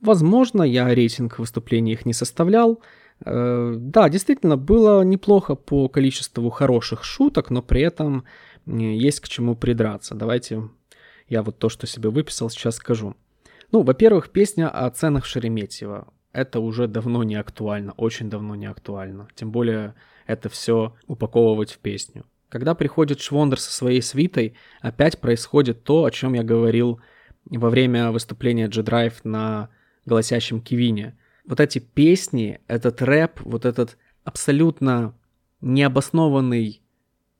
Возможно, 0.00 0.62
я 0.62 0.94
рейтинг 0.94 1.38
выступлений 1.38 1.92
их 1.92 2.04
не 2.04 2.12
составлял. 2.12 2.82
Э, 3.24 3.74
да, 3.76 4.08
действительно, 4.08 4.56
было 4.56 5.02
неплохо 5.02 5.54
по 5.54 5.88
количеству 5.88 6.48
хороших 6.50 7.04
шуток, 7.04 7.50
но 7.50 7.62
при 7.62 7.82
этом 7.82 8.24
есть 8.66 9.20
к 9.20 9.28
чему 9.28 9.56
придраться. 9.56 10.14
Давайте 10.14 10.68
я 11.28 11.42
вот 11.42 11.58
то, 11.58 11.68
что 11.68 11.86
себе 11.86 12.10
выписал, 12.10 12.50
сейчас 12.50 12.76
скажу. 12.76 13.14
Ну, 13.72 13.82
во-первых, 13.82 14.30
песня 14.30 14.68
о 14.68 14.90
ценах 14.90 15.24
Шереметьево. 15.24 16.08
Это 16.32 16.60
уже 16.60 16.86
давно 16.86 17.22
не 17.22 17.36
актуально, 17.36 17.92
очень 17.96 18.30
давно 18.30 18.54
не 18.54 18.66
актуально. 18.66 19.28
Тем 19.34 19.50
более 19.50 19.94
это 20.26 20.48
все 20.48 20.94
упаковывать 21.06 21.72
в 21.72 21.78
песню. 21.78 22.24
Когда 22.48 22.74
приходит 22.74 23.20
Швондер 23.20 23.60
со 23.60 23.72
своей 23.72 24.02
свитой, 24.02 24.54
опять 24.80 25.20
происходит 25.20 25.84
то, 25.84 26.04
о 26.04 26.10
чем 26.10 26.34
я 26.34 26.42
говорил 26.42 27.00
во 27.48 27.70
время 27.70 28.10
выступления 28.10 28.68
G-Drive 28.68 29.20
на 29.24 29.70
голосящем 30.04 30.60
Кивине. 30.60 31.16
Вот 31.46 31.60
эти 31.60 31.78
песни, 31.78 32.60
этот 32.66 33.02
рэп, 33.02 33.40
вот 33.40 33.64
этот 33.64 33.96
абсолютно 34.24 35.14
необоснованный, 35.60 36.82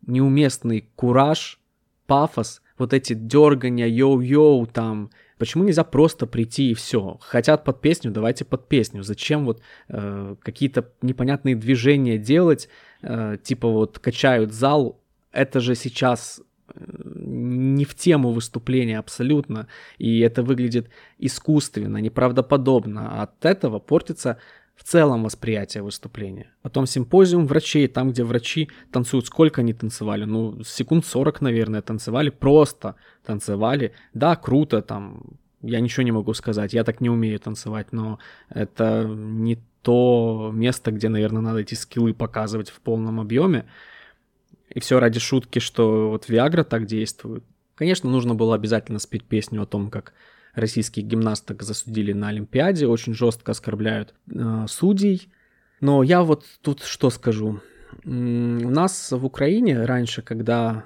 неуместный 0.06 0.90
кураж, 0.96 1.60
пафос– 2.06 2.62
вот 2.80 2.94
эти 2.94 3.12
дергания, 3.12 3.86
йоу-йоу 3.86 4.66
там. 4.66 5.10
Почему 5.36 5.64
нельзя 5.64 5.84
просто 5.84 6.26
прийти 6.26 6.70
и 6.70 6.74
все? 6.74 7.18
Хотят 7.20 7.62
под 7.62 7.82
песню, 7.82 8.10
давайте 8.10 8.46
под 8.46 8.68
песню. 8.68 9.02
Зачем 9.02 9.44
вот 9.44 9.60
э, 9.88 10.34
какие-то 10.40 10.90
непонятные 11.02 11.56
движения 11.56 12.16
делать, 12.16 12.70
э, 13.02 13.36
типа 13.42 13.68
вот 13.68 13.98
качают 13.98 14.52
зал? 14.52 14.98
Это 15.30 15.60
же 15.60 15.74
сейчас 15.74 16.40
э, 16.74 17.09
не 17.50 17.84
в 17.84 17.94
тему 17.94 18.32
выступления 18.32 18.98
абсолютно, 18.98 19.66
и 19.98 20.20
это 20.20 20.42
выглядит 20.42 20.88
искусственно, 21.18 21.98
неправдоподобно. 21.98 23.22
От 23.22 23.44
этого 23.44 23.78
портится 23.78 24.38
в 24.76 24.84
целом 24.84 25.24
восприятие 25.24 25.82
выступления. 25.82 26.46
Потом 26.62 26.86
симпозиум 26.86 27.46
врачей, 27.46 27.86
там, 27.86 28.12
где 28.12 28.24
врачи 28.24 28.70
танцуют, 28.90 29.26
сколько 29.26 29.60
они 29.60 29.74
танцевали? 29.74 30.24
Ну, 30.24 30.62
секунд 30.64 31.04
40, 31.04 31.42
наверное, 31.42 31.82
танцевали, 31.82 32.30
просто 32.30 32.94
танцевали. 33.26 33.92
Да, 34.14 34.36
круто, 34.36 34.80
там, 34.80 35.22
я 35.60 35.80
ничего 35.80 36.02
не 36.02 36.12
могу 36.12 36.32
сказать, 36.32 36.72
я 36.72 36.84
так 36.84 37.02
не 37.02 37.10
умею 37.10 37.38
танцевать, 37.38 37.88
но 37.92 38.18
это 38.48 39.04
не 39.04 39.58
то 39.82 40.50
место, 40.52 40.92
где, 40.92 41.08
наверное, 41.08 41.42
надо 41.42 41.60
эти 41.60 41.74
скиллы 41.74 42.14
показывать 42.14 42.70
в 42.70 42.80
полном 42.80 43.20
объеме. 43.20 43.66
И 44.70 44.80
все 44.80 45.00
ради 45.00 45.18
шутки, 45.20 45.58
что 45.58 46.10
вот 46.10 46.28
Виагра 46.28 46.64
так 46.64 46.86
действует. 46.86 47.44
Конечно, 47.74 48.10
нужно 48.10 48.34
было 48.34 48.54
обязательно 48.54 48.98
спеть 48.98 49.24
песню 49.24 49.62
о 49.62 49.66
том, 49.66 49.90
как 49.90 50.12
российских 50.54 51.04
гимнасток 51.04 51.62
засудили 51.62 52.12
на 52.12 52.28
Олимпиаде, 52.28 52.86
очень 52.86 53.14
жестко 53.14 53.52
оскорбляют 53.52 54.14
э, 54.32 54.66
судей. 54.68 55.28
Но 55.80 56.02
я 56.02 56.22
вот 56.22 56.44
тут 56.62 56.82
что 56.82 57.10
скажу. 57.10 57.60
У 58.04 58.10
нас 58.10 59.12
в 59.12 59.24
Украине 59.24 59.84
раньше, 59.84 60.22
когда 60.22 60.84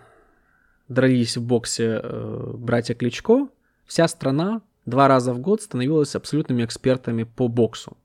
дрались 0.88 1.36
в 1.36 1.42
боксе 1.42 2.00
э, 2.02 2.52
братья 2.54 2.94
Кличко, 2.94 3.48
вся 3.86 4.08
страна 4.08 4.62
два 4.86 5.08
раза 5.08 5.32
в 5.32 5.40
год 5.40 5.62
становилась 5.62 6.14
абсолютными 6.14 6.64
экспертами 6.64 7.24
по 7.24 7.48
боксу. 7.48 7.96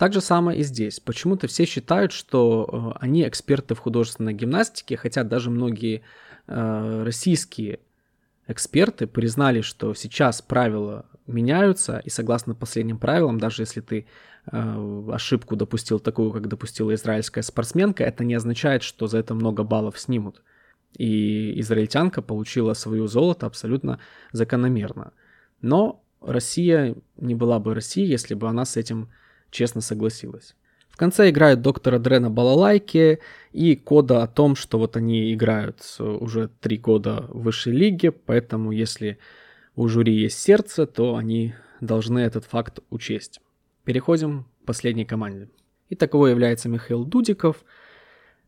Так 0.00 0.14
же 0.14 0.22
самое 0.22 0.58
и 0.58 0.62
здесь. 0.62 0.98
Почему-то 0.98 1.46
все 1.46 1.66
считают, 1.66 2.12
что 2.12 2.94
э, 2.96 2.98
они 3.04 3.28
эксперты 3.28 3.74
в 3.74 3.80
художественной 3.80 4.32
гимнастике, 4.32 4.96
хотя 4.96 5.24
даже 5.24 5.50
многие 5.50 6.00
э, 6.46 7.02
российские 7.04 7.80
эксперты 8.46 9.06
признали, 9.06 9.60
что 9.60 9.92
сейчас 9.92 10.40
правила 10.40 11.04
меняются, 11.26 11.98
и 11.98 12.08
согласно 12.08 12.54
последним 12.54 12.96
правилам, 12.96 13.38
даже 13.38 13.60
если 13.60 13.82
ты 13.82 14.06
э, 14.50 15.02
ошибку 15.12 15.54
допустил 15.54 16.00
такую, 16.00 16.32
как 16.32 16.48
допустила 16.48 16.94
израильская 16.94 17.42
спортсменка, 17.42 18.02
это 18.02 18.24
не 18.24 18.32
означает, 18.32 18.82
что 18.82 19.06
за 19.06 19.18
это 19.18 19.34
много 19.34 19.64
баллов 19.64 19.98
снимут. 19.98 20.42
И 20.96 21.60
израильтянка 21.60 22.22
получила 22.22 22.72
свое 22.72 23.06
золото 23.06 23.44
абсолютно 23.44 24.00
закономерно. 24.32 25.12
Но 25.60 26.02
Россия 26.22 26.96
не 27.18 27.34
была 27.34 27.58
бы 27.58 27.74
Россией, 27.74 28.08
если 28.08 28.32
бы 28.32 28.48
она 28.48 28.64
с 28.64 28.78
этим 28.78 29.10
честно 29.50 29.80
согласилась. 29.80 30.54
В 30.88 30.96
конце 30.96 31.30
играют 31.30 31.62
доктора 31.62 31.98
Дрена 31.98 32.30
балалайки 32.30 33.20
и 33.52 33.76
кода 33.76 34.22
о 34.22 34.26
том, 34.26 34.54
что 34.54 34.78
вот 34.78 34.96
они 34.96 35.32
играют 35.32 35.82
уже 35.98 36.50
три 36.60 36.76
года 36.76 37.26
в 37.28 37.42
высшей 37.42 37.72
лиге, 37.72 38.10
поэтому 38.12 38.70
если 38.72 39.18
у 39.76 39.88
жюри 39.88 40.14
есть 40.14 40.38
сердце, 40.38 40.86
то 40.86 41.16
они 41.16 41.54
должны 41.80 42.18
этот 42.18 42.44
факт 42.44 42.80
учесть. 42.90 43.40
Переходим 43.84 44.44
к 44.62 44.66
последней 44.66 45.04
команде. 45.04 45.48
И 45.88 45.94
таковой 45.94 46.30
является 46.30 46.68
Михаил 46.68 47.04
Дудиков. 47.04 47.64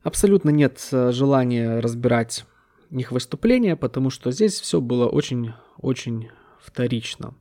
Абсолютно 0.02 0.50
нет 0.50 0.86
э, 0.92 1.10
желания 1.12 1.80
разбирать 1.80 2.44
их 2.90 3.12
выступления, 3.12 3.76
потому 3.76 4.10
что 4.10 4.30
здесь 4.30 4.60
все 4.60 4.80
было 4.80 5.08
очень-очень 5.08 6.28
вторично. 6.60 7.34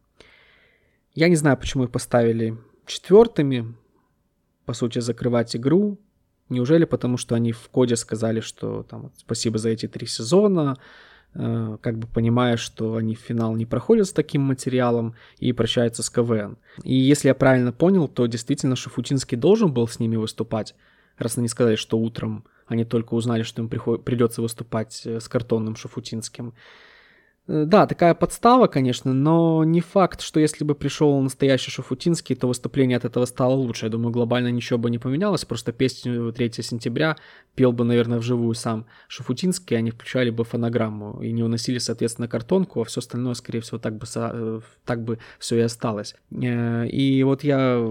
Я 1.14 1.28
не 1.28 1.36
знаю, 1.36 1.58
почему 1.58 1.84
их 1.84 1.92
поставили 1.92 2.58
четвертыми, 2.86 3.74
по 4.66 4.74
сути, 4.74 5.00
закрывать 5.00 5.56
игру. 5.56 5.98
Неужели 6.50 6.86
потому, 6.86 7.18
что 7.18 7.36
они 7.36 7.52
в 7.52 7.70
коде 7.70 7.96
сказали, 7.96 8.42
что 8.42 8.84
там 8.84 9.12
спасибо 9.18 9.58
за 9.58 9.70
эти 9.70 9.88
три 9.88 10.06
сезона, 10.08 10.78
э, 11.34 11.78
как 11.82 11.98
бы 11.98 12.08
понимая, 12.08 12.58
что 12.58 12.96
они 12.96 13.16
в 13.16 13.20
финал 13.20 13.56
не 13.56 13.66
проходят 13.66 14.08
с 14.08 14.14
таким 14.14 14.42
материалом 14.42 15.16
и 15.40 15.54
прощаются 15.54 16.04
с 16.04 16.10
КВН. 16.10 16.58
И 16.84 16.94
если 16.94 17.30
я 17.30 17.36
правильно 17.36 17.72
понял, 17.72 18.08
то 18.08 18.26
действительно 18.26 18.76
Шафутинский 18.76 19.38
должен 19.38 19.74
был 19.74 19.88
с 19.88 20.00
ними 20.00 20.18
выступать, 20.18 20.76
раз 21.18 21.38
они 21.38 21.48
сказали, 21.48 21.76
что 21.76 21.98
утром 21.98 22.44
они 22.68 22.86
только 22.86 23.14
узнали, 23.14 23.44
что 23.44 23.62
им 23.62 23.70
приход- 23.70 24.04
придется 24.04 24.42
выступать 24.42 25.02
э, 25.06 25.20
с 25.20 25.28
картонным 25.28 25.76
Шафутинским. 25.76 26.54
Э, 27.52 27.66
да, 27.66 27.86
такая 27.86 28.14
подстава, 28.14 28.68
конечно, 28.68 29.14
но 29.14 29.66
не 29.66 29.82
факт, 29.82 30.22
что 30.22 30.40
если 30.40 30.64
бы 30.64 30.74
пришел 30.74 31.20
настоящий 31.20 31.70
Шафутинский, 31.70 32.36
то 32.36 32.48
выступление 32.48 32.98
от 32.98 33.04
этого 33.04 33.26
стало 33.26 33.54
лучше. 33.54 33.88
Я 33.88 33.90
думаю, 33.90 34.14
глобально 34.14 34.52
ничего 34.52 34.80
бы 34.80 34.90
не 34.90 35.00
поменялось, 35.00 35.44
просто 35.44 35.74
песню 35.74 36.32
3 36.32 36.52
сентября 36.64 37.18
пел 37.56 37.74
бы, 37.74 37.84
наверное, 37.84 38.20
вживую 38.20 38.54
сам 38.54 38.86
Шафутинский, 39.10 39.78
они 39.78 39.92
включали 39.92 40.30
бы 40.30 40.46
фонограмму 40.46 41.22
и 41.22 41.34
не 41.34 41.44
уносили, 41.44 41.80
соответственно, 41.80 42.30
картонку, 42.30 42.82
а 42.82 42.86
все 42.86 43.00
остальное, 43.00 43.34
скорее 43.34 43.60
всего, 43.60 43.80
так 43.80 43.98
бы, 43.98 44.06
э, 44.16 44.62
так 44.86 45.04
бы 45.04 45.20
все 45.38 45.58
и 45.58 45.62
осталось. 45.62 46.16
Э, 46.32 46.88
и 46.88 47.22
вот 47.24 47.44
я 47.44 47.86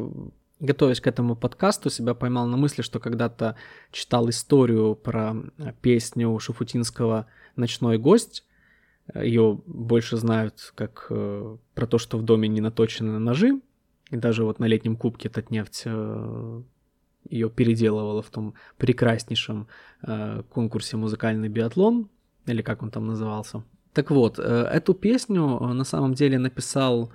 готовясь 0.61 1.01
к 1.01 1.07
этому 1.07 1.37
подкасту, 1.37 1.91
себя 1.91 2.15
поймал 2.15 2.47
на 2.47 2.57
мысли, 2.57 2.83
что 2.83 2.99
когда-то 2.99 3.57
читал 3.93 4.29
историю 4.29 4.95
про 4.95 5.35
песню 5.81 6.39
Шафутинского 6.39 7.27
«Ночной 7.57 7.97
гость», 7.97 8.45
ее 9.15 9.61
больше 9.67 10.17
знают 10.17 10.73
как 10.75 11.07
э, 11.11 11.57
про 11.75 11.87
то, 11.87 11.99
что 11.99 12.19
в 12.19 12.23
доме 12.23 12.49
не 12.49 12.61
наточены 12.61 13.19
ножи. 13.19 13.61
И 14.11 14.17
даже 14.17 14.45
вот 14.45 14.59
на 14.59 14.67
летнем 14.67 14.97
кубке 14.97 15.29
Татнефть 15.29 15.83
э, 15.87 16.63
ее 17.29 17.51
переделывала 17.51 18.23
в 18.23 18.31
том 18.31 18.55
прекраснейшем 18.77 19.69
э, 20.03 20.43
конкурсе 20.51 20.97
«Музыкальный 20.97 21.49
биатлон», 21.49 22.09
или 22.47 22.63
как 22.63 22.83
он 22.83 22.91
там 22.91 23.07
назывался. 23.07 23.63
Так 23.93 24.11
вот, 24.11 24.39
э, 24.39 24.43
эту 24.43 24.95
песню 24.95 25.59
э, 25.61 25.73
на 25.73 25.85
самом 25.85 26.15
деле 26.15 26.39
написал 26.39 27.13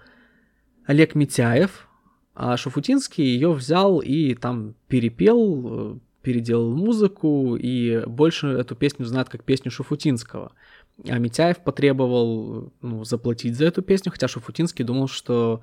Олег 0.85 1.15
Митяев, 1.15 1.87
а 2.33 2.57
Шафутинский 2.57 3.23
ее 3.23 3.51
взял 3.53 3.99
и 3.99 4.35
там 4.35 4.75
перепел, 4.87 5.95
э, 5.95 5.99
переделал 6.21 6.75
музыку, 6.75 7.55
и 7.55 8.05
больше 8.05 8.47
эту 8.47 8.75
песню 8.75 9.05
знают 9.05 9.29
как 9.29 9.43
песню 9.43 9.71
Шафутинского– 9.71 10.53
а 11.03 11.17
Митяев 11.17 11.59
потребовал 11.59 12.71
ну, 12.81 13.03
заплатить 13.03 13.55
за 13.55 13.65
эту 13.65 13.81
песню, 13.81 14.11
хотя 14.11 14.27
Шуфутинский 14.27 14.85
думал, 14.85 15.07
что 15.07 15.61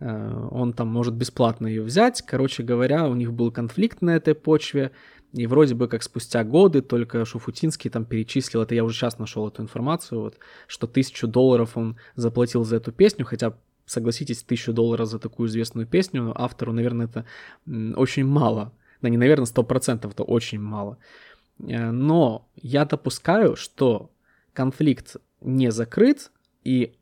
э, 0.00 0.48
он 0.50 0.72
там 0.72 0.88
может 0.88 1.14
бесплатно 1.14 1.66
ее 1.66 1.82
взять. 1.82 2.22
Короче 2.22 2.62
говоря, 2.62 3.06
у 3.06 3.14
них 3.14 3.32
был 3.32 3.52
конфликт 3.52 4.02
на 4.02 4.16
этой 4.16 4.34
почве, 4.34 4.90
и 5.32 5.46
вроде 5.46 5.74
бы 5.74 5.88
как 5.88 6.02
спустя 6.02 6.44
годы 6.44 6.82
только 6.82 7.24
Шуфутинский 7.24 7.90
там 7.90 8.04
перечислил, 8.04 8.62
это 8.62 8.74
я 8.74 8.84
уже 8.84 8.96
сейчас 8.96 9.18
нашел 9.18 9.46
эту 9.48 9.62
информацию, 9.62 10.20
вот, 10.20 10.38
что 10.66 10.86
тысячу 10.86 11.26
долларов 11.26 11.76
он 11.76 11.96
заплатил 12.16 12.64
за 12.64 12.76
эту 12.76 12.92
песню, 12.92 13.24
хотя 13.24 13.54
согласитесь, 13.86 14.42
тысячу 14.42 14.72
долларов 14.72 15.08
за 15.08 15.18
такую 15.18 15.48
известную 15.48 15.86
песню 15.86 16.32
автору, 16.34 16.72
наверное, 16.72 17.06
это 17.06 17.24
очень 17.96 18.24
мало. 18.24 18.72
Да 19.02 19.08
не, 19.08 19.18
наверное, 19.18 19.46
сто 19.46 19.62
процентов, 19.62 20.12
это 20.12 20.22
очень 20.22 20.60
мало. 20.60 20.98
Э, 21.60 21.90
но 21.90 22.48
я 22.56 22.84
допускаю, 22.84 23.56
что 23.56 24.10
конфликт 24.54 25.16
не 25.40 25.70
закрыт, 25.70 26.30
и 26.62 26.94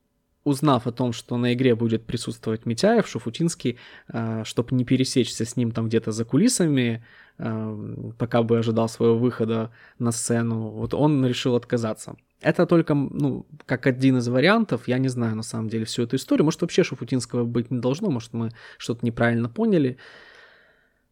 узнав 0.44 0.86
о 0.86 0.92
том, 0.92 1.12
что 1.12 1.36
на 1.36 1.54
игре 1.54 1.74
будет 1.74 2.04
присутствовать 2.04 2.66
Митяев, 2.66 3.06
Шуфутинский, 3.06 3.78
э, 4.08 4.42
чтобы 4.44 4.74
не 4.74 4.84
пересечься 4.84 5.44
с 5.44 5.56
ним 5.56 5.70
там 5.70 5.86
где-то 5.86 6.10
за 6.10 6.24
кулисами, 6.24 7.04
э, 7.38 8.12
пока 8.18 8.42
бы 8.42 8.58
ожидал 8.58 8.88
своего 8.88 9.16
выхода 9.16 9.70
на 9.98 10.10
сцену, 10.10 10.70
вот 10.70 10.94
он 10.94 11.24
решил 11.24 11.54
отказаться. 11.54 12.16
Это 12.40 12.66
только, 12.66 12.94
ну, 12.94 13.46
как 13.66 13.86
один 13.86 14.18
из 14.18 14.26
вариантов, 14.26 14.88
я 14.88 14.98
не 14.98 15.08
знаю 15.08 15.36
на 15.36 15.44
самом 15.44 15.68
деле 15.68 15.84
всю 15.84 16.02
эту 16.02 16.16
историю, 16.16 16.44
может 16.44 16.60
вообще 16.60 16.82
Шуфутинского 16.82 17.44
быть 17.44 17.70
не 17.70 17.78
должно, 17.78 18.10
может 18.10 18.32
мы 18.32 18.50
что-то 18.78 19.06
неправильно 19.06 19.48
поняли, 19.48 19.96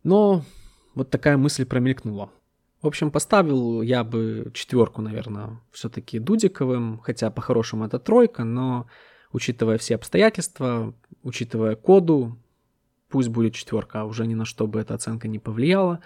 но 0.03 0.45
вот 0.97 1.11
такая 1.11 1.37
мысль 1.37 1.65
промелькнула. 1.65 2.31
В 2.83 2.87
общем, 2.87 3.11
поставил 3.11 3.83
я 3.83 4.05
бы 4.05 4.51
четверку, 4.55 5.03
наверное, 5.03 5.61
все-таки 5.71 6.19
Дудиковым, 6.19 6.99
хотя 6.99 7.31
по-хорошему 7.31 7.85
это 7.85 7.99
тройка, 7.99 8.45
но 8.45 8.87
учитывая 9.33 9.77
все 9.77 9.97
обстоятельства, 9.97 10.95
учитывая 11.23 11.77
коду, 11.77 12.39
пусть 13.11 13.29
будет 13.29 13.55
четверка, 13.55 14.01
а 14.01 14.05
уже 14.05 14.27
ни 14.27 14.35
на 14.35 14.47
что 14.47 14.67
бы 14.67 14.81
эта 14.81 14.95
оценка 14.95 15.29
не 15.29 15.39
повлияла. 15.39 16.01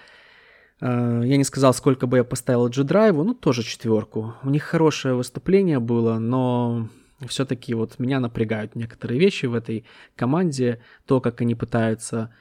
Э, 0.80 1.22
я 1.24 1.36
не 1.36 1.44
сказал, 1.44 1.74
сколько 1.74 2.08
бы 2.08 2.16
я 2.16 2.24
поставил 2.24 2.68
G-Drive, 2.68 3.22
ну 3.22 3.34
тоже 3.34 3.62
четверку. 3.62 4.34
У 4.42 4.50
них 4.50 4.64
хорошее 4.64 5.14
выступление 5.14 5.78
было, 5.78 6.18
но 6.18 6.88
все-таки 7.28 7.74
вот 7.74 8.00
меня 8.00 8.18
напрягают 8.18 8.74
некоторые 8.74 9.20
вещи 9.20 9.46
в 9.46 9.54
этой 9.54 9.84
команде, 10.16 10.82
то, 11.06 11.20
как 11.20 11.40
они 11.40 11.54
пытаются 11.54 12.34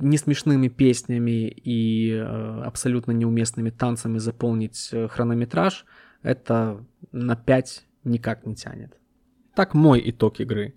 не 0.00 0.18
смешными 0.18 0.68
песнями 0.68 1.48
и 1.48 2.12
э, 2.12 2.62
абсолютно 2.64 3.12
неуместными 3.12 3.70
танцами 3.70 4.18
заполнить 4.18 4.90
э, 4.92 5.08
хронометраж, 5.08 5.84
это 6.22 6.84
на 7.12 7.36
5 7.36 7.84
никак 8.04 8.46
не 8.46 8.54
тянет. 8.54 8.96
Так 9.54 9.74
мой 9.74 10.02
итог 10.04 10.40
игры. 10.40 10.74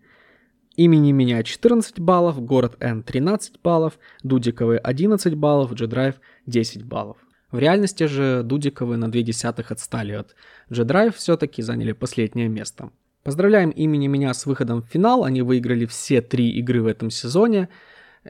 Имени 0.75 1.11
меня 1.11 1.43
14 1.43 1.99
баллов, 1.99 2.43
город 2.43 2.75
N 2.79 3.03
13 3.03 3.61
баллов, 3.61 3.99
Дудиковы 4.23 4.77
11 4.77 5.35
баллов, 5.35 5.73
G-Drive 5.73 6.15
10 6.47 6.83
баллов. 6.83 7.17
В 7.51 7.59
реальности 7.59 8.05
же 8.05 8.41
Дудиковы 8.43 8.97
на 8.97 9.11
2 9.11 9.21
десятых 9.21 9.71
отстали 9.71 10.13
от 10.13 10.35
G-Drive, 10.69 11.15
все-таки 11.15 11.61
заняли 11.61 11.91
последнее 11.91 12.47
место. 12.47 12.89
Поздравляем 13.23 13.69
имени 13.69 14.07
меня 14.07 14.33
с 14.33 14.45
выходом 14.45 14.81
в 14.81 14.87
финал, 14.87 15.23
они 15.23 15.43
выиграли 15.43 15.85
все 15.85 16.21
три 16.21 16.49
игры 16.49 16.81
в 16.81 16.87
этом 16.87 17.09
сезоне– 17.09 17.69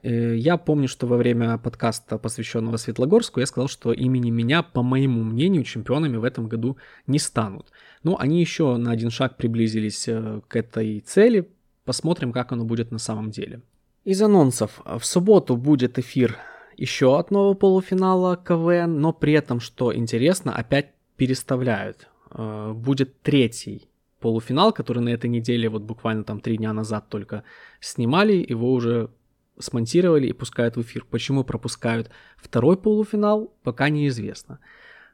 я 0.02 0.58
помню, 0.58 0.88
что 0.88 1.06
во 1.06 1.18
время 1.18 1.58
подкаста, 1.58 2.18
посвященного 2.18 2.78
Светлогорску, 2.78 3.40
я 3.40 3.46
сказал, 3.46 3.68
что 3.68 3.94
имени 3.94 4.32
меня, 4.32 4.64
по 4.64 4.82
моему 4.82 5.24
мнению, 5.24 5.64
чемпионами 5.64 6.18
в 6.18 6.24
этом 6.24 6.48
году 6.48 6.78
не 7.06 7.20
станут. 7.20 7.72
Но 8.02 8.18
они 8.20 8.42
еще 8.42 8.78
на 8.78 8.92
один 8.92 9.12
шаг 9.12 9.38
приблизились 9.38 10.08
э, 10.08 10.42
к 10.48 10.56
этой 10.56 11.00
цели. 11.02 11.48
Посмотрим, 11.86 12.32
как 12.32 12.52
оно 12.52 12.66
будет 12.66 12.92
на 12.92 12.98
самом 12.98 13.30
деле. 13.30 13.62
Из 14.04 14.22
анонсов. 14.22 14.82
В 14.86 15.04
субботу 15.04 15.56
будет 15.56 16.00
эфир 16.00 16.38
еще 16.76 17.20
одного 17.20 17.54
полуфинала 17.54 18.36
КВН, 18.36 19.00
но 19.00 19.14
при 19.14 19.34
этом, 19.34 19.60
что 19.60 19.96
интересно, 19.96 20.56
опять 20.56 20.92
переставляют. 21.18 22.08
Э, 22.32 22.74
будет 22.74 23.22
третий 23.22 23.88
полуфинал, 24.20 24.72
который 24.72 25.04
на 25.04 25.10
этой 25.10 25.30
неделе, 25.30 25.68
вот 25.70 25.82
буквально 25.82 26.24
там 26.24 26.40
три 26.40 26.58
дня 26.58 26.72
назад 26.74 27.10
только 27.10 27.44
снимали, 27.82 28.46
его 28.50 28.72
уже 28.72 29.10
смонтировали 29.60 30.28
и 30.28 30.34
пускают 30.34 30.76
в 30.76 30.82
эфир. 30.82 31.06
Почему 31.10 31.44
пропускают 31.44 32.10
второй 32.38 32.78
полуфинал, 32.78 33.54
пока 33.64 33.90
неизвестно. 33.90 34.60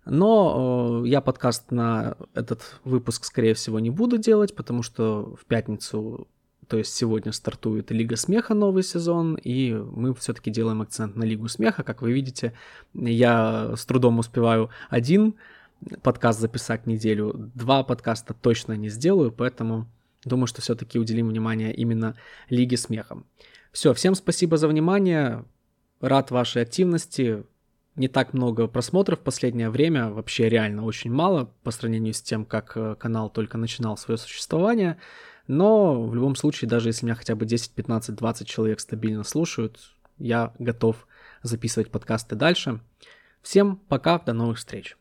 Но 0.05 1.01
э, 1.03 1.07
я 1.07 1.21
подкаст 1.21 1.71
на 1.71 2.15
этот 2.33 2.79
выпуск, 2.83 3.25
скорее 3.25 3.53
всего, 3.53 3.79
не 3.79 3.89
буду 3.89 4.17
делать, 4.17 4.55
потому 4.55 4.81
что 4.81 5.35
в 5.39 5.45
пятницу, 5.45 6.27
то 6.67 6.77
есть 6.77 6.93
сегодня 6.93 7.31
стартует 7.31 7.91
Лига 7.91 8.15
Смеха 8.15 8.53
новый 8.53 8.83
сезон, 8.83 9.35
и 9.35 9.73
мы 9.73 10.13
все-таки 10.15 10.51
делаем 10.51 10.81
акцент 10.81 11.15
на 11.15 11.23
Лигу 11.23 11.47
Смеха. 11.47 11.83
Как 11.83 12.01
вы 12.01 12.11
видите, 12.11 12.53
я 12.93 13.73
с 13.75 13.85
трудом 13.85 14.19
успеваю 14.19 14.69
один 14.89 15.35
подкаст 16.01 16.39
записать 16.39 16.87
неделю, 16.87 17.51
два 17.55 17.83
подкаста 17.83 18.33
точно 18.33 18.73
не 18.73 18.89
сделаю, 18.89 19.31
поэтому 19.31 19.87
думаю, 20.25 20.47
что 20.47 20.61
все-таки 20.61 20.99
уделим 20.99 21.29
внимание 21.29 21.73
именно 21.73 22.15
Лиге 22.49 22.77
Смеха. 22.77 23.23
Все, 23.71 23.93
всем 23.93 24.15
спасибо 24.15 24.57
за 24.57 24.67
внимание, 24.67 25.45
рад 26.01 26.31
вашей 26.31 26.63
активности, 26.63 27.43
не 27.95 28.07
так 28.07 28.33
много 28.33 28.67
просмотров 28.67 29.19
в 29.19 29.23
последнее 29.23 29.69
время, 29.69 30.09
вообще 30.09 30.49
реально 30.49 30.85
очень 30.85 31.11
мало 31.11 31.51
по 31.63 31.71
сравнению 31.71 32.13
с 32.13 32.21
тем, 32.21 32.45
как 32.45 32.71
э, 32.75 32.95
канал 32.95 33.29
только 33.29 33.57
начинал 33.57 33.97
свое 33.97 34.17
существование. 34.17 34.97
Но 35.47 36.01
в 36.03 36.15
любом 36.15 36.35
случае, 36.35 36.69
даже 36.69 36.89
если 36.89 37.05
меня 37.05 37.15
хотя 37.15 37.35
бы 37.35 37.45
10, 37.45 37.73
15, 37.73 38.15
20 38.15 38.47
человек 38.47 38.79
стабильно 38.79 39.23
слушают, 39.23 39.79
я 40.17 40.53
готов 40.59 41.07
записывать 41.43 41.91
подкасты 41.91 42.35
дальше. 42.35 42.79
Всем 43.41 43.77
пока, 43.89 44.19
до 44.19 44.33
новых 44.33 44.59
встреч. 44.59 44.95